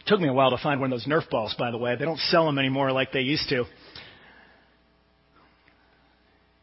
It 0.00 0.06
took 0.06 0.20
me 0.20 0.28
a 0.28 0.32
while 0.32 0.50
to 0.50 0.58
find 0.60 0.80
one 0.80 0.92
of 0.92 0.98
those 0.98 1.06
Nerf 1.06 1.30
balls, 1.30 1.54
by 1.56 1.70
the 1.70 1.78
way. 1.78 1.94
They 1.96 2.04
don't 2.04 2.18
sell 2.18 2.44
them 2.44 2.58
anymore 2.58 2.90
like 2.90 3.12
they 3.12 3.20
used 3.20 3.48
to. 3.50 3.64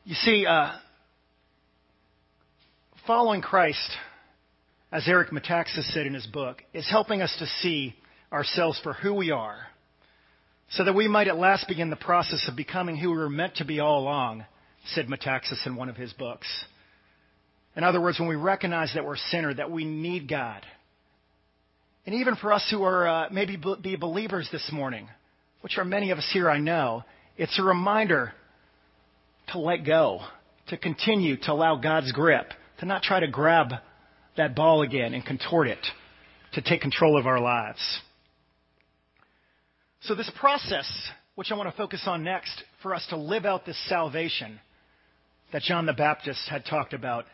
You 0.04 0.16
see, 0.16 0.46
uh, 0.46 0.74
following 3.08 3.42
Christ 3.42 3.90
as 4.92 5.08
Eric 5.08 5.30
Metaxas 5.32 5.92
said 5.94 6.06
in 6.06 6.14
his 6.14 6.26
book, 6.26 6.64
is 6.74 6.90
helping 6.90 7.22
us 7.22 7.36
to 7.40 7.46
see 7.62 7.96
ourselves 8.32 8.80
for 8.82 8.94
who 8.94 9.14
we 9.14 9.32
are, 9.32 9.58
so 10.72 10.84
that 10.84 10.96
we 10.96 11.08
might 11.08 11.28
at 11.28 11.38
last 11.38 11.68
begin 11.68 11.90
the 11.90 11.96
process 11.96 12.48
of 12.48 12.56
becoming 12.56 12.98
who 12.98 13.12
we 13.12 13.18
were 13.18 13.30
meant 13.30 13.56
to 13.56 13.66
be 13.66 13.80
all 13.80 14.02
along, 14.02 14.46
said 14.94 15.08
Metaxas 15.08 15.66
in 15.66 15.76
one 15.76 15.90
of 15.90 15.96
his 15.96 16.14
books. 16.14 16.48
In 17.76 17.84
other 17.84 18.02
words, 18.02 18.20
when 18.20 18.30
we 18.30 18.36
recognize 18.36 18.92
that 18.94 19.06
we're 19.06 19.16
a 19.16 19.30
sinner, 19.30 19.54
that 19.54 19.72
we 19.72 19.86
need 19.86 20.28
God. 20.28 20.66
And 22.06 22.16
even 22.16 22.36
for 22.36 22.52
us 22.52 22.68
who 22.72 22.84
are 22.84 23.08
uh, 23.08 23.30
maybe 23.32 23.58
be 23.82 23.96
believers 23.96 24.50
this 24.52 24.70
morning, 24.72 25.08
which 25.62 25.78
are 25.78 25.86
many 25.86 26.12
of 26.12 26.18
us 26.18 26.30
here, 26.34 26.50
I 26.50 26.58
know, 26.58 27.04
it's 27.38 27.60
a 27.60 27.64
reminder 27.64 28.34
to 29.50 29.60
let 29.60 29.86
go, 29.86 30.22
to 30.70 30.78
continue 30.78 31.38
to 31.38 31.52
allow 31.52 31.76
God's 31.76 32.12
grip, 32.12 32.52
to 32.80 32.86
not 32.86 33.04
try 33.04 33.20
to 33.20 33.28
grab 33.28 33.74
that 34.40 34.56
ball 34.56 34.82
again 34.82 35.14
and 35.14 35.26
contort 35.26 35.68
it 35.68 35.86
to 36.54 36.62
take 36.62 36.82
control 36.82 37.20
of 37.20 37.28
our 37.28 37.40
lives. 37.40 37.80
So, 40.02 40.16
this 40.16 40.32
process, 40.40 40.90
which 41.36 41.52
I 41.52 41.56
want 41.56 41.70
to 41.70 41.76
focus 41.76 42.04
on 42.06 42.24
next, 42.24 42.64
for 42.82 42.96
us 42.96 43.06
to 43.10 43.18
live 43.18 43.46
out 43.46 43.66
this 43.66 43.78
salvation 43.90 44.60
that 45.52 45.62
John 45.64 45.86
the 45.86 45.94
Baptist 45.94 46.48
had 46.50 46.66
talked 46.66 46.94
about, 46.94 47.26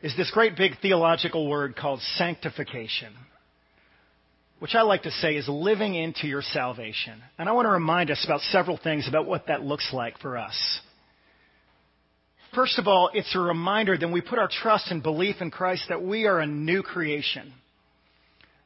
is 0.00 0.16
this 0.16 0.30
great 0.30 0.56
big 0.56 0.72
theological 0.80 1.48
word 1.48 1.74
called 1.74 2.00
sanctification, 2.14 3.12
which 4.60 4.74
I 4.74 4.82
like 4.82 5.02
to 5.02 5.10
say 5.10 5.34
is 5.34 5.48
living 5.48 5.96
into 5.96 6.28
your 6.28 6.42
salvation. 6.42 7.20
And 7.36 7.48
I 7.48 7.52
want 7.52 7.66
to 7.66 7.70
remind 7.70 8.12
us 8.12 8.24
about 8.24 8.42
several 8.42 8.78
things 8.78 9.08
about 9.08 9.26
what 9.26 9.48
that 9.48 9.62
looks 9.62 9.90
like 9.92 10.18
for 10.18 10.38
us. 10.38 10.80
First 12.56 12.78
of 12.78 12.88
all, 12.88 13.10
it's 13.12 13.36
a 13.36 13.38
reminder 13.38 13.98
that 13.98 14.08
we 14.08 14.22
put 14.22 14.38
our 14.38 14.48
trust 14.48 14.90
and 14.90 15.02
belief 15.02 15.36
in 15.42 15.50
Christ 15.50 15.84
that 15.90 16.02
we 16.02 16.24
are 16.24 16.40
a 16.40 16.46
new 16.46 16.82
creation. 16.82 17.52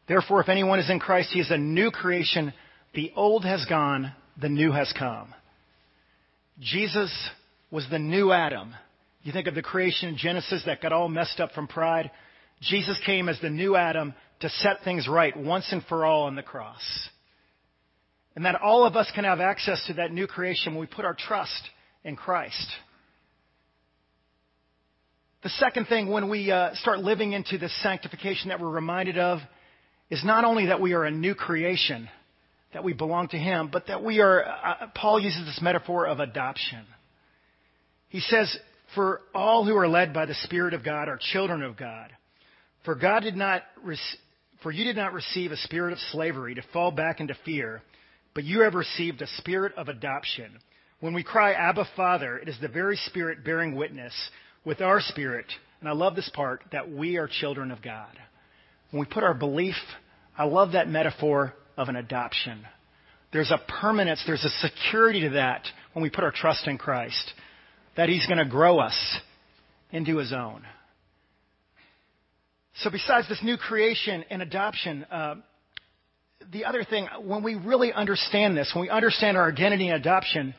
Therefore, 0.07 0.41
if 0.41 0.49
anyone 0.49 0.79
is 0.79 0.89
in 0.89 1.01
Christ, 1.01 1.31
he 1.33 1.41
is 1.41 1.51
a 1.51 1.59
new 1.59 1.91
creation. 1.91 2.53
The 2.95 3.11
old 3.17 3.45
has 3.45 3.67
gone, 3.69 4.13
the 4.41 4.49
new 4.49 4.71
has 4.71 4.95
come. 4.97 5.35
Jesus 6.61 7.13
was 7.73 7.85
the 7.91 7.99
new 7.99 8.31
Adam. 8.31 8.77
You 9.25 9.33
think 9.33 9.49
of 9.49 9.57
the 9.57 9.63
creation 9.63 10.09
in 10.09 10.17
Genesis 10.17 10.63
that 10.67 10.81
got 10.81 10.93
all 10.93 11.09
messed 11.09 11.41
up 11.41 11.51
from 11.51 11.67
pride. 11.67 12.13
Jesus 12.63 12.99
came 13.05 13.29
as 13.29 13.41
the 13.41 13.51
new 13.51 13.75
Adam 13.75 14.15
to 14.39 14.49
set 14.49 14.85
things 14.85 15.09
right 15.09 15.37
once 15.37 15.67
and 15.73 15.83
for 15.87 16.07
all 16.07 16.23
on 16.23 16.37
the 16.37 16.43
cross. 16.43 17.09
And 18.37 18.45
that 18.45 18.61
all 18.63 18.87
of 18.87 18.95
us 18.95 19.11
can 19.17 19.25
have 19.25 19.41
access 19.41 19.85
to 19.89 19.95
that 19.95 20.13
new 20.13 20.29
creation 20.29 20.75
when 20.75 20.81
we 20.81 20.87
put 20.87 21.05
our 21.05 21.17
trust 21.19 21.61
in 22.05 22.15
Christ. 22.15 22.71
The 25.43 25.49
second 25.49 25.87
thing 25.87 26.09
when 26.09 26.29
we 26.29 26.51
uh, 26.51 26.75
start 26.75 26.99
living 26.99 27.33
into 27.33 27.57
this 27.57 27.75
sanctification 27.83 28.51
that 28.51 28.61
we're 28.61 28.69
reminded 28.69 29.17
of 29.17 29.39
is 30.11 30.23
not 30.23 30.45
only 30.45 30.67
that 30.67 30.83
we 30.83 30.93
are 30.93 31.05
a 31.05 31.11
new 31.11 31.35
creation, 31.35 32.11
that 32.75 32.85
we 32.85 32.93
belong 32.93 33.29
to 33.29 33.39
Him, 33.39 33.71
but 33.73 33.87
that 33.87 34.05
we 34.05 34.21
are, 34.21 34.45
uh, 34.45 34.89
Paul 34.95 35.19
uses 35.19 35.47
this 35.47 35.61
metaphor 35.63 36.07
of 36.07 36.21
adoption. 36.21 36.85
He 38.11 38.21
says, 38.21 38.55
For 38.95 39.23
all 39.35 39.65
who 39.65 39.75
are 39.77 39.89
led 39.89 40.13
by 40.13 40.27
the 40.27 40.35
Spirit 40.35 40.75
of 40.75 40.85
God 40.85 41.09
are 41.09 41.19
children 41.19 41.63
of 41.63 41.79
God. 41.79 42.11
For 42.85 42.95
God 42.95 43.21
did 43.21 43.37
not, 43.37 43.63
for 44.63 44.71
you 44.71 44.85
did 44.85 44.97
not 44.97 45.15
receive 45.15 45.53
a 45.53 45.57
spirit 45.57 45.95
of 45.95 45.99
slavery 46.13 46.55
to 46.57 46.63
fall 46.71 46.91
back 46.91 47.19
into 47.19 47.35
fear, 47.47 47.81
but 48.35 48.45
you 48.45 48.61
have 48.61 48.75
received 48.75 49.23
a 49.23 49.27
spirit 49.39 49.73
of 49.79 49.89
adoption. 49.89 50.59
When 51.01 51.15
we 51.15 51.23
cry, 51.23 51.53
Abba, 51.53 51.87
Father, 51.97 52.37
it 52.37 52.49
is 52.49 52.59
the 52.61 52.69
very 52.69 52.97
Spirit 52.97 53.43
bearing 53.43 53.75
witness 53.75 54.13
with 54.65 54.81
our 54.81 55.01
spirit, 55.01 55.47
and 55.81 55.89
I 55.89 55.93
love 55.93 56.15
this 56.15 56.31
part, 56.35 56.63
that 56.73 56.91
we 56.91 57.17
are 57.17 57.29
children 57.29 57.71
of 57.71 57.83
God. 57.83 58.11
When 58.91 59.01
we 59.01 59.07
put 59.07 59.25
our 59.25 59.35
belief, 59.35 59.77
I 60.37 60.45
love 60.45 60.73
that 60.73 60.89
metaphor 60.89 61.55
of 61.77 61.89
an 61.89 61.97
adoption. 61.97 62.67
There's 63.33 63.51
a 63.51 63.61
permanence, 63.81 64.23
there's 64.27 64.45
a 64.45 64.69
security 64.69 65.23
to 65.23 65.31
that 65.31 65.67
when 65.93 66.03
we 66.03 66.11
put 66.11 66.25
our 66.25 66.33
trust 66.33 66.67
in 66.67 66.79
Christ, 66.79 67.33
that 67.97 68.09
He's 68.09 68.27
going 68.27 68.39
to 68.39 68.45
grow 68.45 68.79
us 68.79 69.19
into 69.93 70.19
His 70.19 70.33
own. 70.33 70.63
So, 72.77 72.91
besides 72.91 73.29
this 73.29 73.43
new 73.43 73.57
creation 73.57 74.25
and 74.31 74.43
adoption, 74.43 75.05
uh, 75.11 75.37
the 76.53 76.65
other 76.65 76.85
thing, 76.85 77.09
when 77.23 77.43
we 77.43 77.55
really 77.55 77.93
understand 77.93 78.57
this, 78.57 78.73
when 78.75 78.83
we 78.83 78.91
understand 78.91 79.37
our 79.37 79.51
identity 79.51 79.89
and 79.89 80.01
adoption, 80.01 80.55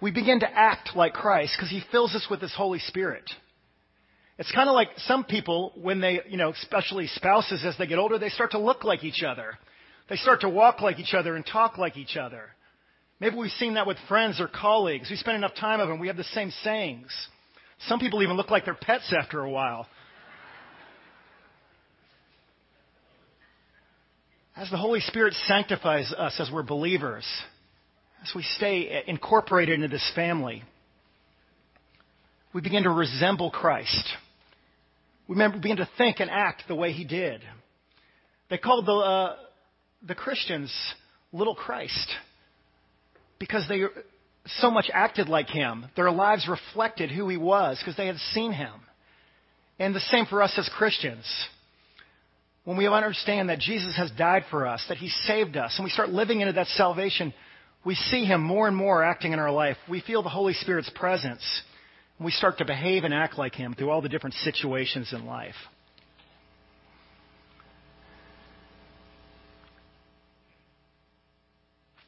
we 0.00 0.10
begin 0.10 0.40
to 0.40 0.50
act 0.50 0.90
like 0.96 1.12
Christ 1.12 1.54
because 1.56 1.70
He 1.70 1.82
fills 1.92 2.14
us 2.14 2.26
with 2.30 2.40
His 2.40 2.54
Holy 2.54 2.78
Spirit. 2.80 3.24
It's 4.38 4.52
kind 4.52 4.68
of 4.68 4.74
like 4.74 4.88
some 4.98 5.24
people, 5.24 5.72
when 5.76 6.00
they, 6.00 6.20
you 6.28 6.36
know, 6.36 6.50
especially 6.50 7.06
spouses 7.06 7.64
as 7.64 7.76
they 7.78 7.86
get 7.86 7.98
older, 7.98 8.18
they 8.18 8.28
start 8.28 8.50
to 8.50 8.58
look 8.58 8.84
like 8.84 9.02
each 9.02 9.22
other. 9.22 9.58
They 10.10 10.16
start 10.16 10.42
to 10.42 10.48
walk 10.48 10.82
like 10.82 10.98
each 10.98 11.14
other 11.14 11.36
and 11.36 11.44
talk 11.44 11.78
like 11.78 11.96
each 11.96 12.16
other. 12.16 12.42
Maybe 13.18 13.36
we've 13.36 13.50
seen 13.52 13.74
that 13.74 13.86
with 13.86 13.96
friends 14.08 14.40
or 14.40 14.48
colleagues. 14.48 15.08
We 15.08 15.16
spend 15.16 15.38
enough 15.38 15.54
time 15.58 15.80
with 15.80 15.88
them, 15.88 15.98
we 15.98 16.08
have 16.08 16.18
the 16.18 16.24
same 16.24 16.50
sayings. 16.62 17.08
Some 17.88 17.98
people 17.98 18.22
even 18.22 18.36
look 18.36 18.50
like 18.50 18.64
their 18.64 18.74
pets 18.74 19.12
after 19.18 19.40
a 19.40 19.50
while. 19.50 19.86
As 24.54 24.70
the 24.70 24.78
Holy 24.78 25.00
Spirit 25.00 25.34
sanctifies 25.46 26.12
us 26.12 26.38
as 26.40 26.50
we're 26.50 26.62
believers, 26.62 27.26
as 28.22 28.34
we 28.34 28.42
stay 28.42 29.02
incorporated 29.06 29.74
into 29.74 29.88
this 29.88 30.12
family, 30.14 30.62
we 32.54 32.60
begin 32.62 32.84
to 32.84 32.90
resemble 32.90 33.50
Christ. 33.50 34.06
We 35.28 35.34
begin 35.34 35.78
to 35.78 35.88
think 35.98 36.20
and 36.20 36.30
act 36.30 36.64
the 36.68 36.74
way 36.74 36.92
he 36.92 37.04
did. 37.04 37.42
They 38.48 38.58
called 38.58 38.86
the, 38.86 38.92
uh, 38.92 39.36
the 40.06 40.14
Christians 40.14 40.72
little 41.32 41.54
Christ 41.54 42.08
because 43.38 43.66
they 43.68 43.82
so 44.46 44.70
much 44.70 44.88
acted 44.92 45.28
like 45.28 45.48
him. 45.48 45.86
Their 45.96 46.10
lives 46.10 46.48
reflected 46.48 47.10
who 47.10 47.28
he 47.28 47.36
was 47.36 47.78
because 47.78 47.96
they 47.96 48.06
had 48.06 48.16
seen 48.32 48.52
him. 48.52 48.72
And 49.78 49.94
the 49.94 50.00
same 50.00 50.26
for 50.26 50.42
us 50.42 50.54
as 50.56 50.70
Christians. 50.76 51.24
When 52.64 52.76
we 52.76 52.86
understand 52.86 53.48
that 53.50 53.58
Jesus 53.58 53.96
has 53.96 54.10
died 54.12 54.44
for 54.50 54.66
us, 54.66 54.84
that 54.88 54.96
he 54.96 55.08
saved 55.08 55.56
us, 55.56 55.74
and 55.76 55.84
we 55.84 55.90
start 55.90 56.08
living 56.08 56.40
into 56.40 56.54
that 56.54 56.66
salvation, 56.68 57.34
we 57.84 57.94
see 57.94 58.24
him 58.24 58.42
more 58.42 58.66
and 58.66 58.76
more 58.76 59.04
acting 59.04 59.32
in 59.32 59.38
our 59.38 59.52
life. 59.52 59.76
We 59.88 60.00
feel 60.00 60.22
the 60.22 60.28
Holy 60.28 60.54
Spirit's 60.54 60.90
presence. 60.94 61.42
We 62.18 62.30
start 62.30 62.58
to 62.58 62.64
behave 62.64 63.04
and 63.04 63.12
act 63.12 63.38
like 63.38 63.54
him 63.54 63.74
through 63.74 63.90
all 63.90 64.00
the 64.00 64.08
different 64.08 64.34
situations 64.36 65.12
in 65.12 65.26
life. 65.26 65.54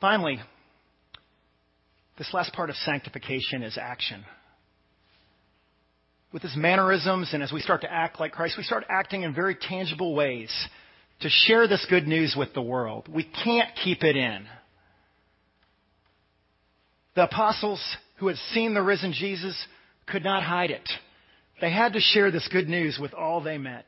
Finally, 0.00 0.40
this 2.16 2.32
last 2.32 2.52
part 2.52 2.70
of 2.70 2.76
sanctification 2.76 3.62
is 3.62 3.76
action. 3.76 4.24
With 6.32 6.42
his 6.42 6.56
mannerisms 6.56 7.30
and 7.32 7.42
as 7.42 7.52
we 7.52 7.60
start 7.60 7.82
to 7.82 7.92
act 7.92 8.20
like 8.20 8.32
Christ, 8.32 8.56
we 8.56 8.64
start 8.64 8.84
acting 8.88 9.22
in 9.22 9.34
very 9.34 9.56
tangible 9.56 10.14
ways 10.14 10.50
to 11.20 11.28
share 11.28 11.66
this 11.66 11.84
good 11.90 12.06
news 12.06 12.34
with 12.36 12.54
the 12.54 12.62
world. 12.62 13.08
We 13.12 13.24
can't 13.44 13.70
keep 13.82 14.04
it 14.04 14.16
in. 14.16 14.46
The 17.14 17.24
apostles 17.24 17.80
who 18.18 18.28
had 18.28 18.36
seen 18.52 18.74
the 18.74 18.82
risen 18.82 19.12
Jesus 19.12 19.56
could 20.10 20.24
not 20.24 20.42
hide 20.42 20.70
it. 20.70 20.88
They 21.60 21.70
had 21.70 21.94
to 21.94 22.00
share 22.00 22.30
this 22.30 22.48
good 22.52 22.68
news 22.68 22.98
with 23.00 23.14
all 23.14 23.40
they 23.40 23.58
met. 23.58 23.84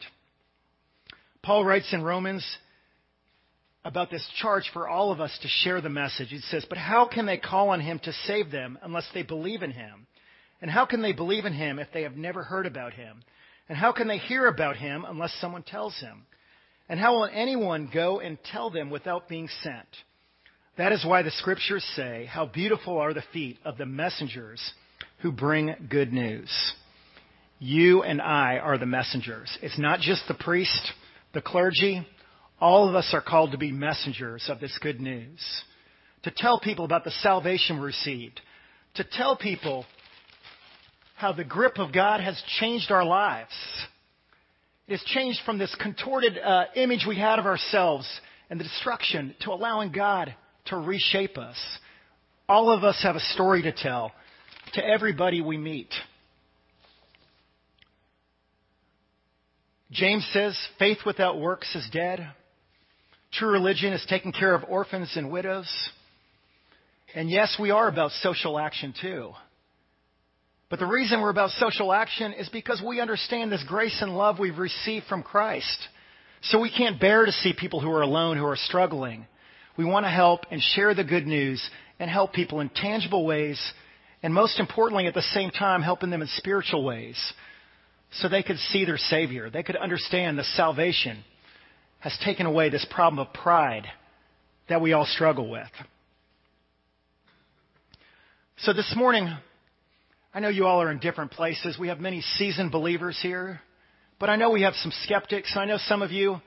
Paul 1.42 1.64
writes 1.64 1.92
in 1.92 2.02
Romans 2.02 2.44
about 3.84 4.10
this 4.10 4.26
charge 4.40 4.70
for 4.72 4.88
all 4.88 5.10
of 5.10 5.20
us 5.20 5.36
to 5.42 5.48
share 5.48 5.80
the 5.80 5.88
message. 5.88 6.28
He 6.30 6.40
says, 6.40 6.66
But 6.68 6.78
how 6.78 7.08
can 7.08 7.26
they 7.26 7.38
call 7.38 7.70
on 7.70 7.80
him 7.80 7.98
to 8.00 8.12
save 8.26 8.50
them 8.50 8.78
unless 8.82 9.08
they 9.14 9.22
believe 9.22 9.62
in 9.62 9.70
him? 9.70 10.06
And 10.60 10.70
how 10.70 10.84
can 10.84 11.00
they 11.00 11.12
believe 11.12 11.46
in 11.46 11.54
him 11.54 11.78
if 11.78 11.88
they 11.92 12.02
have 12.02 12.16
never 12.16 12.42
heard 12.42 12.66
about 12.66 12.92
him? 12.92 13.22
And 13.68 13.78
how 13.78 13.92
can 13.92 14.08
they 14.08 14.18
hear 14.18 14.46
about 14.46 14.76
him 14.76 15.06
unless 15.08 15.32
someone 15.40 15.62
tells 15.62 15.98
him? 16.00 16.26
And 16.88 17.00
how 17.00 17.14
will 17.14 17.30
anyone 17.32 17.88
go 17.92 18.20
and 18.20 18.36
tell 18.52 18.68
them 18.68 18.90
without 18.90 19.28
being 19.28 19.48
sent? 19.62 19.86
That 20.76 20.92
is 20.92 21.04
why 21.04 21.22
the 21.22 21.30
scriptures 21.30 21.84
say, 21.94 22.26
How 22.26 22.46
beautiful 22.46 22.98
are 22.98 23.14
the 23.14 23.24
feet 23.32 23.58
of 23.64 23.78
the 23.78 23.86
messengers 23.86 24.60
who 25.20 25.32
bring 25.32 25.74
good 25.88 26.12
news. 26.12 26.50
You 27.58 28.02
and 28.02 28.22
I 28.22 28.58
are 28.58 28.78
the 28.78 28.86
messengers. 28.86 29.56
It's 29.62 29.78
not 29.78 30.00
just 30.00 30.26
the 30.28 30.34
priest, 30.34 30.92
the 31.34 31.42
clergy, 31.42 32.06
all 32.60 32.88
of 32.88 32.94
us 32.94 33.10
are 33.14 33.22
called 33.22 33.52
to 33.52 33.58
be 33.58 33.72
messengers 33.72 34.44
of 34.48 34.60
this 34.60 34.76
good 34.80 35.00
news, 35.00 35.40
to 36.22 36.30
tell 36.30 36.60
people 36.60 36.84
about 36.84 37.04
the 37.04 37.10
salvation 37.10 37.76
we 37.76 37.86
received, 37.86 38.40
to 38.94 39.04
tell 39.04 39.36
people 39.36 39.86
how 41.16 41.32
the 41.32 41.44
grip 41.44 41.78
of 41.78 41.92
God 41.92 42.20
has 42.20 42.42
changed 42.58 42.90
our 42.90 43.04
lives. 43.04 43.52
It 44.88 44.92
has 44.92 45.02
changed 45.04 45.40
from 45.44 45.58
this 45.58 45.74
contorted 45.80 46.38
uh, 46.38 46.64
image 46.76 47.04
we 47.06 47.16
had 47.16 47.38
of 47.38 47.46
ourselves 47.46 48.08
and 48.48 48.58
the 48.58 48.64
destruction 48.64 49.34
to 49.42 49.52
allowing 49.52 49.92
God 49.92 50.34
to 50.66 50.76
reshape 50.76 51.38
us. 51.38 51.56
All 52.48 52.70
of 52.70 52.84
us 52.84 53.00
have 53.02 53.16
a 53.16 53.20
story 53.20 53.62
to 53.62 53.72
tell 53.72 54.12
to 54.74 54.84
everybody 54.84 55.40
we 55.40 55.56
meet. 55.56 55.90
James 59.90 60.28
says, 60.32 60.56
faith 60.78 60.98
without 61.04 61.40
works 61.40 61.74
is 61.74 61.88
dead. 61.92 62.28
True 63.32 63.50
religion 63.50 63.92
is 63.92 64.04
taking 64.08 64.32
care 64.32 64.54
of 64.54 64.64
orphans 64.68 65.12
and 65.16 65.30
widows. 65.30 65.68
And 67.14 67.28
yes, 67.28 67.56
we 67.58 67.70
are 67.70 67.88
about 67.88 68.12
social 68.22 68.58
action 68.58 68.94
too. 69.00 69.32
But 70.68 70.78
the 70.78 70.86
reason 70.86 71.20
we're 71.20 71.30
about 71.30 71.50
social 71.50 71.92
action 71.92 72.32
is 72.32 72.48
because 72.48 72.80
we 72.86 73.00
understand 73.00 73.50
this 73.50 73.64
grace 73.66 74.00
and 74.00 74.16
love 74.16 74.38
we've 74.38 74.58
received 74.58 75.06
from 75.06 75.24
Christ. 75.24 75.88
So 76.42 76.60
we 76.60 76.70
can't 76.70 77.00
bear 77.00 77.26
to 77.26 77.32
see 77.32 77.52
people 77.52 77.80
who 77.80 77.90
are 77.90 78.02
alone, 78.02 78.36
who 78.36 78.46
are 78.46 78.56
struggling. 78.56 79.26
We 79.76 79.84
want 79.84 80.06
to 80.06 80.10
help 80.10 80.42
and 80.52 80.62
share 80.62 80.94
the 80.94 81.04
good 81.04 81.26
news 81.26 81.68
and 81.98 82.08
help 82.08 82.32
people 82.32 82.60
in 82.60 82.68
tangible 82.68 83.26
ways, 83.26 83.60
and 84.22 84.34
most 84.34 84.60
importantly, 84.60 85.06
at 85.06 85.14
the 85.14 85.22
same 85.22 85.50
time, 85.50 85.82
helping 85.82 86.10
them 86.10 86.22
in 86.22 86.28
spiritual 86.36 86.84
ways 86.84 87.16
so 88.12 88.28
they 88.28 88.42
could 88.42 88.58
see 88.58 88.84
their 88.84 88.98
Savior. 88.98 89.50
They 89.50 89.62
could 89.62 89.76
understand 89.76 90.38
the 90.38 90.44
salvation 90.44 91.24
has 92.00 92.16
taken 92.24 92.46
away 92.46 92.70
this 92.70 92.86
problem 92.90 93.18
of 93.18 93.32
pride 93.32 93.86
that 94.68 94.80
we 94.80 94.92
all 94.92 95.06
struggle 95.06 95.50
with. 95.50 95.68
So 98.58 98.72
this 98.72 98.92
morning, 98.96 99.34
I 100.34 100.40
know 100.40 100.48
you 100.48 100.66
all 100.66 100.82
are 100.82 100.90
in 100.90 100.98
different 100.98 101.30
places. 101.30 101.78
We 101.78 101.88
have 101.88 101.98
many 101.98 102.20
seasoned 102.20 102.72
believers 102.72 103.18
here, 103.22 103.60
but 104.18 104.28
I 104.28 104.36
know 104.36 104.50
we 104.50 104.62
have 104.62 104.74
some 104.74 104.92
skeptics. 105.04 105.54
I 105.56 105.64
know 105.64 105.78
some 105.78 106.02
of 106.02 106.10
you, 106.10 106.40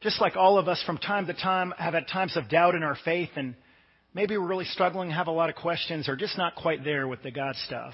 just 0.00 0.20
like 0.20 0.36
all 0.36 0.58
of 0.58 0.68
us 0.68 0.82
from 0.86 0.98
time 0.98 1.26
to 1.26 1.34
time, 1.34 1.74
have 1.76 1.94
had 1.94 2.08
times 2.08 2.36
of 2.36 2.48
doubt 2.48 2.74
in 2.74 2.82
our 2.82 2.96
faith 3.04 3.30
and 3.36 3.54
maybe 4.14 4.36
we're 4.38 4.46
really 4.46 4.64
struggling, 4.64 5.10
have 5.10 5.26
a 5.26 5.32
lot 5.32 5.50
of 5.50 5.56
questions, 5.56 6.08
or 6.08 6.16
just 6.16 6.38
not 6.38 6.54
quite 6.54 6.84
there 6.84 7.06
with 7.06 7.22
the 7.22 7.30
God 7.30 7.56
stuff. 7.56 7.92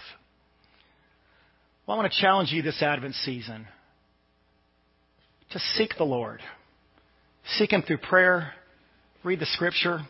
Well, 1.86 1.98
I 1.98 2.00
want 2.00 2.12
to 2.12 2.20
challenge 2.20 2.52
you 2.52 2.62
this 2.62 2.82
Advent 2.82 3.14
season 3.16 3.66
to 5.50 5.58
seek 5.74 5.94
the 5.96 6.04
Lord. 6.04 6.40
Seek 7.56 7.72
Him 7.72 7.82
through 7.82 7.98
prayer, 7.98 8.52
read 9.24 9.40
the 9.40 9.46
Scripture, 9.46 10.00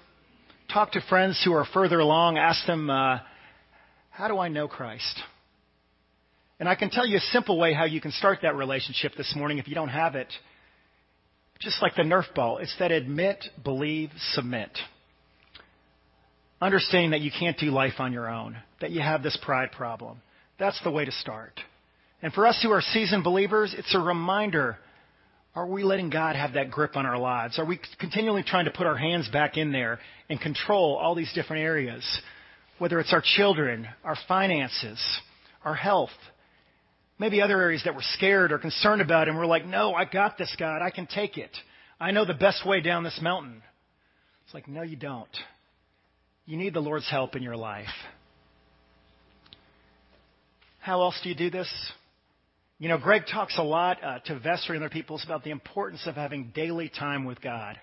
talk 0.72 0.92
to 0.92 1.00
friends 1.08 1.40
who 1.44 1.52
are 1.52 1.64
further 1.72 2.00
along, 2.00 2.36
ask 2.36 2.66
them, 2.66 2.90
uh, 2.90 3.18
How 4.10 4.28
do 4.28 4.38
I 4.38 4.48
know 4.48 4.68
Christ? 4.68 5.22
And 6.58 6.68
I 6.68 6.74
can 6.74 6.90
tell 6.90 7.06
you 7.06 7.16
a 7.16 7.32
simple 7.32 7.58
way 7.58 7.72
how 7.72 7.86
you 7.86 8.02
can 8.02 8.12
start 8.12 8.40
that 8.42 8.54
relationship 8.54 9.12
this 9.16 9.32
morning 9.34 9.56
if 9.56 9.66
you 9.66 9.74
don't 9.74 9.88
have 9.88 10.14
it. 10.14 10.30
Just 11.60 11.80
like 11.80 11.94
the 11.94 12.02
Nerf 12.02 12.34
ball, 12.34 12.58
it's 12.58 12.74
that 12.78 12.90
admit, 12.90 13.42
believe, 13.64 14.10
submit. 14.32 14.70
Understanding 16.60 17.12
that 17.12 17.20
you 17.20 17.30
can't 17.30 17.58
do 17.58 17.70
life 17.70 17.94
on 17.98 18.12
your 18.12 18.28
own, 18.28 18.56
that 18.80 18.90
you 18.90 19.00
have 19.00 19.22
this 19.22 19.38
pride 19.42 19.72
problem. 19.72 20.20
That's 20.58 20.80
the 20.84 20.90
way 20.90 21.04
to 21.04 21.12
start. 21.12 21.58
And 22.22 22.32
for 22.32 22.46
us 22.46 22.60
who 22.62 22.70
are 22.70 22.82
seasoned 22.82 23.24
believers, 23.24 23.74
it's 23.76 23.94
a 23.94 23.98
reminder 23.98 24.76
are 25.54 25.66
we 25.66 25.82
letting 25.82 26.10
God 26.10 26.36
have 26.36 26.52
that 26.52 26.70
grip 26.70 26.96
on 26.96 27.06
our 27.06 27.18
lives? 27.18 27.58
Are 27.58 27.64
we 27.64 27.80
continually 27.98 28.44
trying 28.44 28.66
to 28.66 28.70
put 28.70 28.86
our 28.86 28.96
hands 28.96 29.28
back 29.28 29.56
in 29.56 29.72
there 29.72 29.98
and 30.28 30.40
control 30.40 30.94
all 30.94 31.16
these 31.16 31.32
different 31.34 31.62
areas? 31.62 32.04
Whether 32.78 33.00
it's 33.00 33.12
our 33.12 33.22
children, 33.36 33.88
our 34.04 34.16
finances, 34.28 35.00
our 35.64 35.74
health, 35.74 36.10
maybe 37.18 37.42
other 37.42 37.60
areas 37.60 37.82
that 37.84 37.94
we're 37.94 38.00
scared 38.14 38.52
or 38.52 38.58
concerned 38.58 39.02
about, 39.02 39.28
and 39.28 39.36
we're 39.36 39.46
like, 39.46 39.66
no, 39.66 39.92
I 39.92 40.04
got 40.04 40.38
this, 40.38 40.54
God. 40.56 40.82
I 40.82 40.90
can 40.90 41.06
take 41.06 41.36
it. 41.36 41.50
I 41.98 42.12
know 42.12 42.24
the 42.24 42.32
best 42.32 42.64
way 42.64 42.80
down 42.80 43.02
this 43.02 43.18
mountain. 43.20 43.60
It's 44.44 44.54
like, 44.54 44.68
no, 44.68 44.82
you 44.82 44.96
don't. 44.96 45.28
You 46.46 46.56
need 46.56 46.74
the 46.74 46.80
Lord's 46.80 47.08
help 47.08 47.36
in 47.36 47.42
your 47.42 47.56
life. 47.56 47.86
How 50.80 51.02
else 51.02 51.18
do 51.22 51.28
you 51.28 51.34
do 51.34 51.50
this? 51.50 51.70
You 52.78 52.88
know, 52.88 52.98
Greg 52.98 53.22
talks 53.30 53.58
a 53.58 53.62
lot 53.62 54.02
uh, 54.02 54.18
to 54.20 54.38
Vestry 54.38 54.76
and 54.76 54.84
other 54.84 54.92
people 54.92 55.20
about 55.24 55.44
the 55.44 55.50
importance 55.50 56.06
of 56.06 56.14
having 56.14 56.50
daily 56.54 56.88
time 56.88 57.26
with 57.26 57.40
God. 57.42 57.78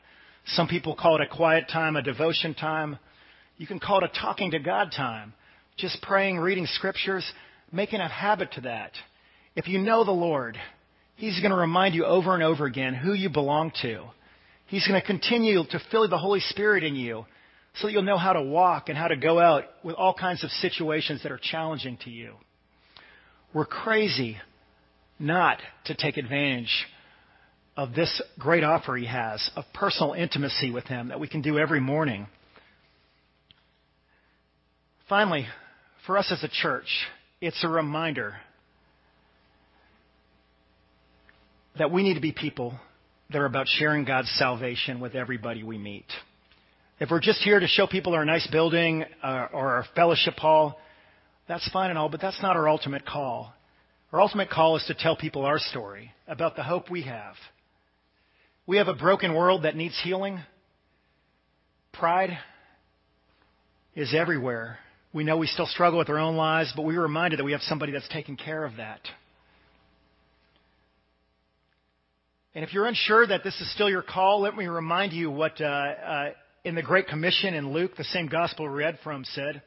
Some 0.47 0.67
people 0.67 0.95
call 0.95 1.21
it 1.21 1.21
a 1.21 1.35
quiet 1.35 1.65
time, 1.71 1.95
a 1.95 2.01
devotion 2.01 2.55
time. 2.55 2.97
You 3.57 3.67
can 3.67 3.79
call 3.79 4.03
it 4.03 4.09
a 4.11 4.19
talking 4.19 4.51
to 4.51 4.59
God 4.59 4.91
time. 4.95 5.33
Just 5.77 6.01
praying, 6.01 6.37
reading 6.37 6.65
scriptures, 6.65 7.31
making 7.71 7.99
a 7.99 8.07
habit 8.07 8.53
to 8.53 8.61
that. 8.61 8.93
If 9.55 9.67
you 9.67 9.77
know 9.79 10.03
the 10.03 10.11
Lord, 10.11 10.57
He's 11.15 11.39
going 11.39 11.51
to 11.51 11.57
remind 11.57 11.95
you 11.95 12.05
over 12.05 12.33
and 12.33 12.43
over 12.43 12.65
again 12.65 12.93
who 12.93 13.13
you 13.13 13.29
belong 13.29 13.71
to. 13.81 14.03
He's 14.67 14.87
going 14.87 14.99
to 14.99 15.05
continue 15.05 15.63
to 15.63 15.81
fill 15.91 16.07
the 16.07 16.17
Holy 16.17 16.39
Spirit 16.39 16.83
in 16.83 16.95
you 16.95 17.25
so 17.77 17.87
that 17.87 17.93
you'll 17.93 18.03
know 18.03 18.17
how 18.17 18.33
to 18.33 18.41
walk 18.41 18.89
and 18.89 18.97
how 18.97 19.07
to 19.07 19.15
go 19.15 19.39
out 19.39 19.63
with 19.83 19.95
all 19.95 20.13
kinds 20.13 20.43
of 20.43 20.49
situations 20.51 21.23
that 21.23 21.31
are 21.31 21.39
challenging 21.41 21.97
to 22.03 22.09
you. 22.09 22.33
We're 23.53 23.65
crazy 23.65 24.37
not 25.19 25.59
to 25.85 25.95
take 25.95 26.17
advantage 26.17 26.85
of 27.75 27.93
this 27.93 28.21
great 28.39 28.63
offer 28.63 28.95
he 28.95 29.05
has 29.05 29.49
of 29.55 29.63
personal 29.73 30.13
intimacy 30.13 30.71
with 30.71 30.85
him 30.85 31.09
that 31.09 31.19
we 31.19 31.27
can 31.27 31.41
do 31.41 31.59
every 31.59 31.79
morning. 31.79 32.27
Finally, 35.07 35.47
for 36.05 36.17
us 36.17 36.31
as 36.31 36.43
a 36.43 36.49
church, 36.49 36.87
it's 37.39 37.63
a 37.63 37.69
reminder 37.69 38.35
that 41.77 41.91
we 41.91 42.01
need 42.01 42.15
to 42.15 42.21
be 42.21 42.31
people 42.31 42.73
that 43.29 43.37
are 43.37 43.45
about 43.45 43.67
sharing 43.67 44.03
God's 44.03 44.29
salvation 44.31 44.99
with 44.99 45.13
everybody 45.13 45.63
we 45.63 45.77
meet. 45.77 46.05
If 46.99 47.11
we're 47.11 47.19
just 47.19 47.43
here 47.43 47.59
to 47.59 47.67
show 47.67 47.85
people 47.85 48.15
our 48.15 48.25
nice 48.25 48.47
building 48.47 49.05
uh, 49.21 49.49
or 49.53 49.75
our 49.75 49.85
fellowship 49.95 50.33
hall, 50.33 50.79
that's 51.47 51.69
fine 51.69 51.91
and 51.91 51.99
all, 51.99 52.09
but 52.09 52.19
that's 52.19 52.41
not 52.41 52.55
our 52.55 52.67
ultimate 52.67 53.05
call. 53.05 53.53
Our 54.11 54.19
ultimate 54.19 54.49
call 54.49 54.77
is 54.77 54.83
to 54.87 54.95
tell 54.95 55.15
people 55.15 55.45
our 55.45 55.59
story 55.59 56.11
about 56.27 56.55
the 56.55 56.63
hope 56.63 56.89
we 56.89 57.03
have. 57.03 57.35
We 58.65 58.77
have 58.77 58.87
a 58.87 58.95
broken 58.95 59.35
world 59.35 59.63
that 59.63 59.75
needs 59.75 59.99
healing. 60.03 60.39
Pride 61.93 62.39
is 63.95 64.15
everywhere. 64.15 64.79
We 65.13 65.23
know 65.23 65.37
we 65.37 65.45
still 65.45 65.67
struggle 65.67 65.99
with 65.99 66.09
our 66.09 66.17
own 66.17 66.35
lives, 66.35 66.73
but 66.75 66.83
we're 66.83 67.01
reminded 67.01 67.37
that 67.37 67.43
we 67.43 67.51
have 67.51 67.61
somebody 67.61 67.91
that's 67.91 68.09
taking 68.09 68.37
care 68.37 68.65
of 68.65 68.77
that. 68.77 69.01
And 72.55 72.63
if 72.63 72.73
you're 72.73 72.87
unsure 72.87 73.27
that 73.27 73.43
this 73.43 73.53
is 73.61 73.71
still 73.75 73.89
your 73.89 74.01
call, 74.01 74.41
let 74.41 74.57
me 74.57 74.65
remind 74.65 75.13
you 75.13 75.29
what 75.29 75.61
uh, 75.61 75.65
uh, 75.65 76.29
in 76.63 76.75
the 76.75 76.81
Great 76.81 77.07
Commission 77.07 77.53
in 77.53 77.71
Luke, 77.71 77.95
the 77.97 78.03
same 78.05 78.27
gospel 78.27 78.67
we 78.67 78.73
read 78.73 78.99
from, 79.03 79.23
said. 79.23 79.61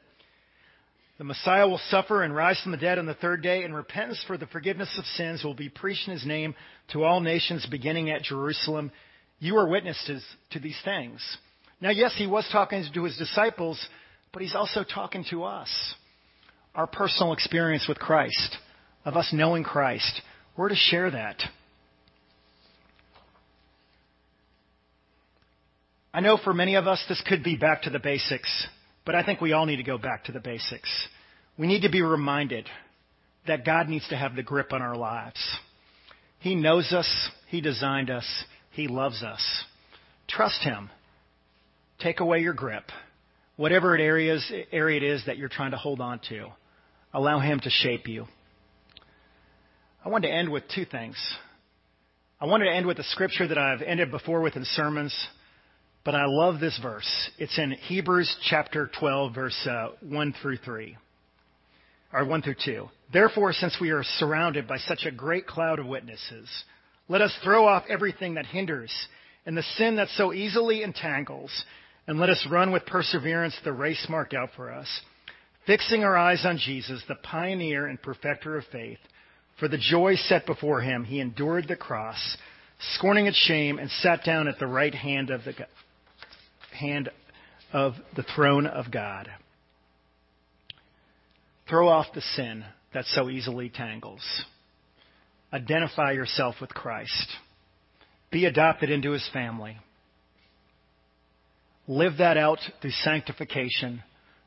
The 1.17 1.23
Messiah 1.23 1.67
will 1.67 1.81
suffer 1.89 2.23
and 2.23 2.35
rise 2.35 2.59
from 2.61 2.71
the 2.71 2.77
dead 2.77 2.97
on 2.97 3.05
the 3.05 3.13
third 3.13 3.43
day, 3.43 3.63
and 3.63 3.75
repentance 3.75 4.23
for 4.25 4.37
the 4.37 4.47
forgiveness 4.47 4.89
of 4.97 5.05
sins 5.05 5.43
will 5.43 5.53
be 5.53 5.69
preached 5.69 6.07
in 6.07 6.13
his 6.13 6.25
name 6.25 6.55
to 6.93 7.03
all 7.03 7.19
nations, 7.19 7.67
beginning 7.69 8.09
at 8.09 8.23
Jerusalem. 8.23 8.91
You 9.39 9.57
are 9.57 9.67
witnesses 9.67 10.23
to 10.51 10.59
these 10.59 10.79
things. 10.83 11.21
Now, 11.79 11.91
yes, 11.91 12.13
he 12.17 12.27
was 12.27 12.47
talking 12.51 12.83
to 12.93 13.03
his 13.03 13.17
disciples, 13.17 13.83
but 14.33 14.41
he's 14.41 14.55
also 14.55 14.83
talking 14.83 15.25
to 15.29 15.43
us. 15.43 15.69
Our 16.73 16.87
personal 16.87 17.33
experience 17.33 17.85
with 17.87 17.99
Christ, 17.99 18.57
of 19.03 19.15
us 19.15 19.29
knowing 19.33 19.63
Christ. 19.63 20.21
We're 20.57 20.69
to 20.69 20.75
share 20.75 21.11
that. 21.11 21.41
I 26.13 26.19
know 26.19 26.37
for 26.37 26.53
many 26.53 26.75
of 26.75 26.87
us 26.87 27.03
this 27.07 27.21
could 27.27 27.43
be 27.43 27.55
back 27.55 27.83
to 27.83 27.89
the 27.89 27.99
basics, 27.99 28.67
but 29.05 29.15
I 29.15 29.23
think 29.23 29.41
we 29.41 29.53
all 29.53 29.65
need 29.65 29.77
to 29.77 29.83
go 29.83 29.97
back 29.97 30.25
to 30.25 30.31
the 30.31 30.39
basics. 30.39 30.89
We 31.57 31.67
need 31.67 31.81
to 31.81 31.89
be 31.89 32.01
reminded 32.01 32.67
that 33.47 33.65
God 33.65 33.87
needs 33.87 34.07
to 34.09 34.17
have 34.17 34.35
the 34.35 34.43
grip 34.43 34.73
on 34.73 34.81
our 34.81 34.95
lives. 34.95 35.39
He 36.39 36.55
knows 36.55 36.91
us, 36.91 37.29
He 37.47 37.61
designed 37.61 38.09
us, 38.09 38.25
He 38.71 38.87
loves 38.87 39.23
us. 39.23 39.63
Trust 40.27 40.63
Him. 40.63 40.89
Take 41.99 42.19
away 42.19 42.39
your 42.39 42.53
grip 42.53 42.85
whatever 43.61 43.95
it 43.95 44.01
areas, 44.01 44.51
area 44.71 44.97
it 44.97 45.03
is 45.03 45.23
that 45.27 45.37
you're 45.37 45.47
trying 45.47 45.69
to 45.69 45.77
hold 45.77 46.01
on 46.01 46.19
to. 46.29 46.47
Allow 47.13 47.39
Him 47.39 47.59
to 47.59 47.69
shape 47.69 48.07
you. 48.07 48.25
I 50.03 50.09
wanted 50.09 50.29
to 50.29 50.33
end 50.33 50.49
with 50.49 50.63
two 50.73 50.83
things. 50.83 51.15
I 52.39 52.45
wanted 52.45 52.65
to 52.65 52.71
end 52.71 52.87
with 52.87 52.97
a 52.97 53.03
scripture 53.03 53.47
that 53.47 53.59
I've 53.59 53.83
ended 53.83 54.09
before 54.09 54.41
with 54.41 54.55
in 54.55 54.65
sermons, 54.65 55.15
but 56.03 56.15
I 56.15 56.25
love 56.25 56.59
this 56.59 56.77
verse. 56.81 57.29
It's 57.37 57.57
in 57.57 57.71
Hebrews 57.71 58.35
chapter 58.49 58.89
12, 58.99 59.35
verse 59.35 59.67
uh, 59.69 59.89
1 60.01 60.35
through 60.41 60.57
3, 60.57 60.97
or 62.13 62.25
1 62.25 62.41
through 62.41 62.55
2. 62.65 62.89
Therefore, 63.13 63.53
since 63.53 63.77
we 63.79 63.91
are 63.91 64.03
surrounded 64.03 64.67
by 64.67 64.77
such 64.77 65.05
a 65.05 65.11
great 65.11 65.45
cloud 65.45 65.79
of 65.79 65.85
witnesses, 65.85 66.49
let 67.07 67.21
us 67.21 67.35
throw 67.43 67.67
off 67.67 67.83
everything 67.89 68.35
that 68.35 68.45
hinders 68.45 68.91
and 69.45 69.55
the 69.55 69.63
sin 69.75 69.97
that 69.97 70.07
so 70.09 70.33
easily 70.33 70.83
entangles 70.83 71.51
and 72.07 72.19
let 72.19 72.29
us 72.29 72.47
run 72.49 72.71
with 72.71 72.85
perseverance 72.85 73.55
the 73.63 73.71
race 73.71 74.07
marked 74.09 74.33
out 74.33 74.49
for 74.55 74.71
us, 74.71 74.87
fixing 75.67 76.03
our 76.03 76.17
eyes 76.17 76.45
on 76.45 76.57
Jesus, 76.57 77.03
the 77.07 77.15
pioneer 77.15 77.87
and 77.87 78.01
perfecter 78.01 78.57
of 78.57 78.65
faith. 78.71 78.99
For 79.59 79.67
the 79.67 79.77
joy 79.77 80.15
set 80.15 80.45
before 80.47 80.81
him, 80.81 81.03
he 81.03 81.19
endured 81.19 81.67
the 81.67 81.75
cross, 81.75 82.37
scorning 82.95 83.27
its 83.27 83.37
shame, 83.37 83.77
and 83.77 83.91
sat 83.91 84.23
down 84.23 84.47
at 84.47 84.57
the 84.57 84.67
right 84.67 84.93
hand 84.93 85.29
of 85.29 85.43
the 85.43 85.53
hand 86.71 87.09
of 87.73 87.93
the 88.15 88.23
throne 88.35 88.67
of 88.67 88.91
God. 88.91 89.29
Throw 91.69 91.87
off 91.87 92.07
the 92.13 92.21
sin 92.21 92.65
that 92.93 93.05
so 93.05 93.29
easily 93.29 93.69
tangles. 93.69 94.21
Identify 95.53 96.11
yourself 96.11 96.55
with 96.59 96.73
Christ. 96.73 97.27
Be 98.31 98.45
adopted 98.45 98.89
into 98.89 99.11
his 99.11 99.27
family. 99.33 99.77
Live 101.87 102.17
that 102.19 102.37
out 102.37 102.59
through 102.81 102.91
sanctification 102.91 104.03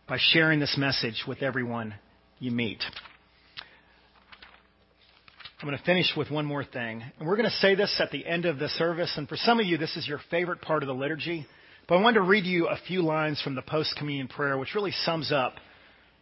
by 0.09 0.19
sharing 0.19 0.61
this 0.61 0.77
message 0.79 1.25
with 1.27 1.43
everyone 1.43 1.95
you 2.39 2.51
meet. 2.51 2.83
I'm 5.61 5.69
going 5.69 5.79
to 5.79 5.85
finish 5.85 6.13
with 6.15 6.31
one 6.31 6.45
more 6.45 6.65
thing. 6.65 7.03
And 7.19 7.27
we're 7.27 7.37
going 7.37 7.49
to 7.49 7.57
say 7.57 7.75
this 7.75 7.99
at 7.99 8.11
the 8.11 8.27
end 8.27 8.45
of 8.45 8.59
the 8.59 8.69
service. 8.69 9.15
And 9.17 9.27
for 9.27 9.37
some 9.37 9.61
of 9.61 9.67
you, 9.67 9.79
this 9.79 9.97
is 9.97 10.07
your 10.07 10.21
favorite 10.31 10.61
part 10.61 10.83
of 10.83 10.89
the 10.89 10.95
liturgy. 10.95 11.47
But 11.87 11.97
I 11.97 12.03
wanted 12.03 12.21
to 12.21 12.23
read 12.23 12.45
you 12.45 12.69
a 12.69 12.79
few 12.89 13.03
lines 13.03 13.41
from 13.43 13.55
the 13.55 13.63
post 13.63 13.95
communion 13.97 14.29
prayer, 14.29 14.57
which 14.57 14.75
really 14.75 14.93
sums 14.93 15.33
up 15.33 15.55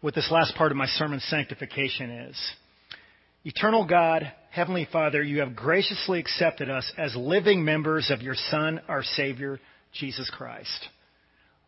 what 0.00 0.14
this 0.14 0.30
last 0.30 0.54
part 0.56 0.72
of 0.72 0.76
my 0.76 0.86
sermon, 0.86 1.20
sanctification, 1.20 2.10
is. 2.10 2.52
Eternal 3.44 3.86
God, 3.86 4.32
Heavenly 4.50 4.88
Father, 4.90 5.22
you 5.22 5.40
have 5.40 5.54
graciously 5.54 6.18
accepted 6.18 6.68
us 6.68 6.92
as 6.98 7.14
living 7.14 7.64
members 7.64 8.10
of 8.10 8.22
your 8.22 8.34
Son, 8.34 8.80
our 8.88 9.02
Savior, 9.02 9.60
Jesus 9.92 10.30
Christ 10.30 10.88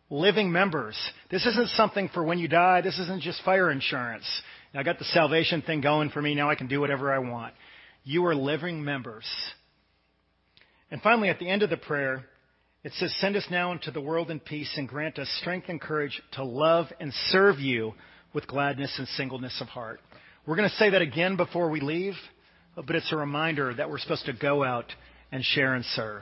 living 0.09 0.51
members. 0.51 0.97
This 1.31 1.45
isn't 1.45 1.69
something 1.69 2.09
for 2.13 2.23
when 2.23 2.39
you 2.39 2.47
die. 2.47 2.81
This 2.81 2.99
isn't 2.99 3.21
just 3.21 3.43
fire 3.43 3.71
insurance. 3.71 4.25
I 4.73 4.83
got 4.83 4.99
the 4.99 5.05
salvation 5.05 5.61
thing 5.61 5.79
going 5.79 6.09
for 6.09 6.21
me. 6.21 6.35
Now 6.35 6.49
I 6.49 6.55
can 6.55 6.67
do 6.67 6.81
whatever 6.81 7.13
I 7.13 7.19
want. 7.19 7.53
You 8.03 8.25
are 8.25 8.35
living 8.35 8.83
members. 8.83 9.25
And 10.91 11.01
finally, 11.01 11.29
at 11.29 11.39
the 11.39 11.49
end 11.49 11.63
of 11.63 11.69
the 11.69 11.77
prayer, 11.77 12.25
it 12.85 12.93
says, 12.93 13.13
Send 13.19 13.35
us 13.35 13.47
now 13.49 13.71
into 13.71 13.89
the 13.89 13.99
world 13.99 14.29
in 14.29 14.39
peace 14.39 14.71
and 14.77 14.87
grant 14.87 15.17
us 15.17 15.27
strength 15.41 15.69
and 15.69 15.81
courage 15.81 16.21
to 16.33 16.43
love 16.43 16.85
and 16.99 17.11
serve 17.29 17.59
you 17.59 17.95
with 18.31 18.45
gladness 18.45 18.93
and 18.99 19.07
singleness 19.07 19.59
of 19.59 19.67
heart. 19.67 19.99
We're 20.45 20.55
going 20.55 20.69
to 20.69 20.75
say 20.75 20.91
that 20.91 21.01
again 21.01 21.35
before 21.35 21.71
we 21.71 21.81
leave, 21.81 22.13
but 22.75 22.95
it's 22.95 23.11
a 23.11 23.17
reminder 23.17 23.73
that 23.73 23.89
we're 23.89 23.97
supposed 23.97 24.27
to 24.27 24.33
go 24.33 24.63
out 24.63 24.85
and 25.31 25.43
share 25.43 25.73
and 25.73 25.83
serve. 25.83 26.21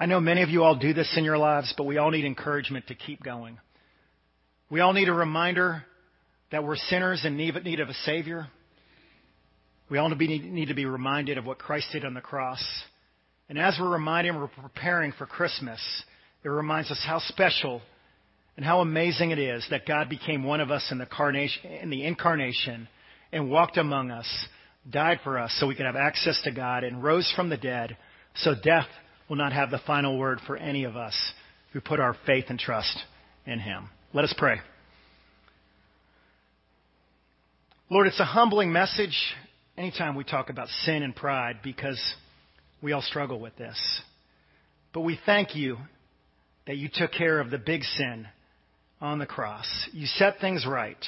I 0.00 0.06
know 0.06 0.18
many 0.18 0.40
of 0.40 0.48
you 0.48 0.64
all 0.64 0.76
do 0.76 0.94
this 0.94 1.12
in 1.14 1.24
your 1.24 1.36
lives, 1.36 1.74
but 1.76 1.84
we 1.84 1.98
all 1.98 2.10
need 2.10 2.24
encouragement 2.24 2.86
to 2.86 2.94
keep 2.94 3.22
going. 3.22 3.58
We 4.70 4.80
all 4.80 4.94
need 4.94 5.10
a 5.10 5.12
reminder 5.12 5.84
that 6.52 6.64
we're 6.64 6.76
sinners 6.76 7.22
in 7.26 7.36
need 7.36 7.80
of 7.80 7.88
a 7.90 7.94
Savior. 8.06 8.46
We 9.90 9.98
all 9.98 10.08
need 10.08 10.68
to 10.68 10.74
be 10.74 10.86
reminded 10.86 11.36
of 11.36 11.44
what 11.44 11.58
Christ 11.58 11.88
did 11.92 12.06
on 12.06 12.14
the 12.14 12.22
cross. 12.22 12.64
And 13.52 13.60
as 13.60 13.76
we're 13.78 13.90
reminded, 13.90 14.34
we're 14.34 14.46
preparing 14.46 15.12
for 15.12 15.26
Christmas. 15.26 15.78
It 16.42 16.48
reminds 16.48 16.90
us 16.90 17.04
how 17.06 17.18
special 17.18 17.82
and 18.56 18.64
how 18.64 18.80
amazing 18.80 19.30
it 19.30 19.38
is 19.38 19.66
that 19.68 19.84
God 19.84 20.08
became 20.08 20.42
one 20.42 20.62
of 20.62 20.70
us 20.70 20.88
in 20.90 20.96
the, 20.96 21.48
in 21.82 21.90
the 21.90 22.02
incarnation 22.06 22.88
and 23.30 23.50
walked 23.50 23.76
among 23.76 24.10
us, 24.10 24.26
died 24.90 25.20
for 25.22 25.38
us 25.38 25.54
so 25.60 25.66
we 25.66 25.74
could 25.74 25.84
have 25.84 25.96
access 25.96 26.40
to 26.44 26.50
God, 26.50 26.82
and 26.82 27.04
rose 27.04 27.30
from 27.36 27.50
the 27.50 27.58
dead 27.58 27.98
so 28.36 28.54
death 28.54 28.86
will 29.28 29.36
not 29.36 29.52
have 29.52 29.70
the 29.70 29.82
final 29.86 30.16
word 30.16 30.40
for 30.46 30.56
any 30.56 30.84
of 30.84 30.96
us 30.96 31.14
who 31.74 31.80
put 31.82 32.00
our 32.00 32.16
faith 32.24 32.46
and 32.48 32.58
trust 32.58 32.98
in 33.44 33.58
Him. 33.58 33.90
Let 34.14 34.24
us 34.24 34.34
pray. 34.38 34.62
Lord, 37.90 38.06
it's 38.06 38.18
a 38.18 38.24
humbling 38.24 38.72
message 38.72 39.34
anytime 39.76 40.14
we 40.14 40.24
talk 40.24 40.48
about 40.48 40.68
sin 40.86 41.02
and 41.02 41.14
pride 41.14 41.56
because 41.62 42.00
we 42.82 42.92
all 42.92 43.02
struggle 43.02 43.40
with 43.40 43.56
this. 43.56 43.78
But 44.92 45.00
we 45.02 45.18
thank 45.24 45.54
you 45.56 45.78
that 46.66 46.76
you 46.76 46.88
took 46.92 47.12
care 47.12 47.40
of 47.40 47.50
the 47.50 47.58
big 47.58 47.82
sin 47.82 48.26
on 49.00 49.18
the 49.18 49.26
cross. 49.26 49.66
You 49.92 50.06
set 50.06 50.40
things 50.40 50.66
right. 50.68 51.02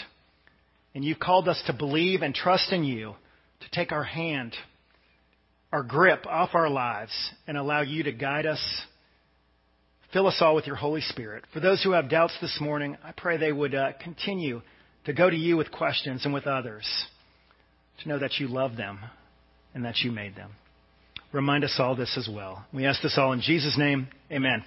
And 0.94 1.04
you've 1.04 1.18
called 1.18 1.48
us 1.48 1.62
to 1.66 1.72
believe 1.72 2.22
and 2.22 2.34
trust 2.34 2.72
in 2.72 2.84
you, 2.84 3.14
to 3.60 3.70
take 3.72 3.92
our 3.92 4.04
hand 4.04 4.54
our 5.74 5.82
grip 5.82 6.24
off 6.28 6.50
our 6.54 6.70
lives 6.70 7.10
and 7.48 7.58
allow 7.58 7.80
you 7.80 8.04
to 8.04 8.12
guide 8.12 8.46
us. 8.46 8.62
Fill 10.12 10.28
us 10.28 10.36
all 10.40 10.54
with 10.54 10.68
your 10.68 10.76
Holy 10.76 11.00
Spirit. 11.00 11.42
For 11.52 11.58
those 11.58 11.82
who 11.82 11.90
have 11.90 12.08
doubts 12.08 12.38
this 12.40 12.58
morning, 12.60 12.96
I 13.02 13.10
pray 13.10 13.38
they 13.38 13.50
would 13.50 13.74
uh, 13.74 13.90
continue 14.00 14.62
to 15.06 15.12
go 15.12 15.28
to 15.28 15.36
you 15.36 15.56
with 15.56 15.72
questions 15.72 16.24
and 16.24 16.32
with 16.32 16.46
others 16.46 16.86
to 18.00 18.08
know 18.08 18.20
that 18.20 18.38
you 18.38 18.46
love 18.46 18.76
them 18.76 19.00
and 19.74 19.84
that 19.84 19.98
you 19.98 20.12
made 20.12 20.36
them. 20.36 20.52
Remind 21.34 21.64
us 21.64 21.74
all 21.80 21.96
this 21.96 22.16
as 22.16 22.28
well. 22.32 22.64
We 22.72 22.86
ask 22.86 23.02
this 23.02 23.18
all 23.18 23.32
in 23.32 23.40
Jesus' 23.40 23.76
name. 23.76 24.06
Amen. 24.30 24.64